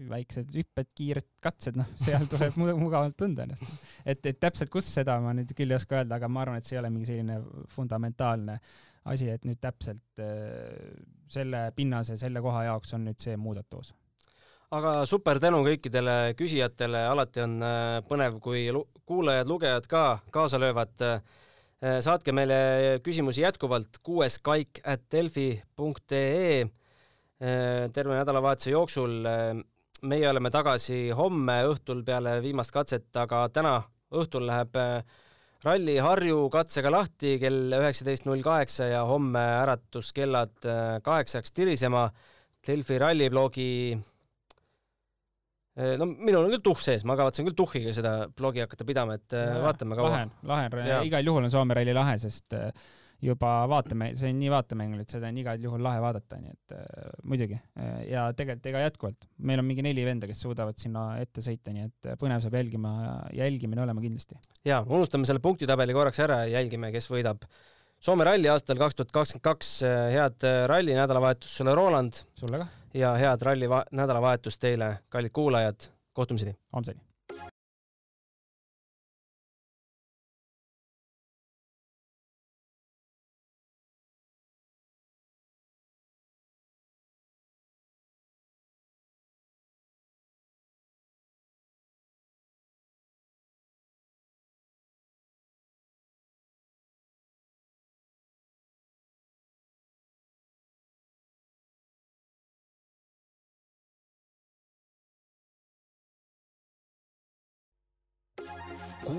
[0.10, 3.68] väiksed hüpped, kiired katsed, noh, seal tuleb mugavalt tunda ennast.
[4.06, 6.70] et, et täpselt kus seda ma nüüd küll ei oska öelda, aga ma arvan, et
[6.70, 7.40] see ei ole mingi selline
[7.74, 8.60] fundamentaalne
[9.12, 10.24] asi, et nüüd täpselt
[11.34, 13.94] selle pinnase, selle koha jaoks on nüüd see muudatus
[14.74, 18.66] aga super tänu kõikidele küsijatele, alati on äh, põnev, kui
[19.10, 20.94] kuulajad-lugejad ka kaasa löövad.
[21.04, 29.22] Äh, saatke meile küsimusi jätkuvalt kuues kaik at delfi.ee äh, terve nädalavahetuse jooksul.
[30.04, 33.78] Meie oleme tagasi homme õhtul peale viimast katset, aga täna
[34.14, 34.76] õhtul läheb
[35.64, 40.68] ralli Harju katsega lahti kell üheksateist null kaheksa ja homme äratuskellad
[41.04, 42.10] kaheksaks tirisema.
[42.64, 43.72] Delfi ralliblogi
[45.74, 49.16] Äh, no minul on küll tuhh sees, ma kavatsen küll tuhhiga seda blogi hakata pidama,
[49.18, 50.12] et äh, ja, vaatame kaua.
[50.12, 52.68] lahe on, lahe on, igal juhul on Soome ralli lahe, sest äh,
[53.24, 56.76] juba vaatame, see on nii vaatemängul, et seda on igal juhul lahe vaadata, nii et
[56.76, 61.06] äh, muidugi äh, ja tegelikult ega jätkuvalt, meil on mingi neli venda, kes suudavad sinna
[61.22, 62.94] ette sõita, nii et äh, põnev saab jälgima,
[63.38, 64.40] jälgimine olema kindlasti.
[64.68, 67.48] ja unustame selle punktitabeli korraks ära ja jälgime, kes võidab
[68.04, 69.68] Soome ralli aastal kaks tuhat kakskümmend kaks,
[70.12, 72.20] head ralli nädalavahetust sulle, Roland!
[72.36, 72.68] sulle ka!
[73.00, 76.58] ja head ralli nädalavahetust teile, kallid kuulajad, kohtumiseni!
[76.76, 77.13] homseni!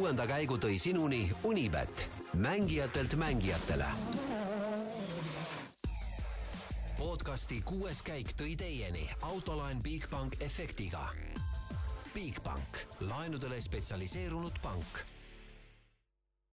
[0.05, 3.86] Kuuenda käigu tõi sinuni Unibet, mängijatelt mängijatele.
[6.98, 11.09] podcasti kuues käik tõi teieni autolaen Bigbank efektiga.
[12.14, 15.13] Bigbank, laenudele spetsialiseerunud pank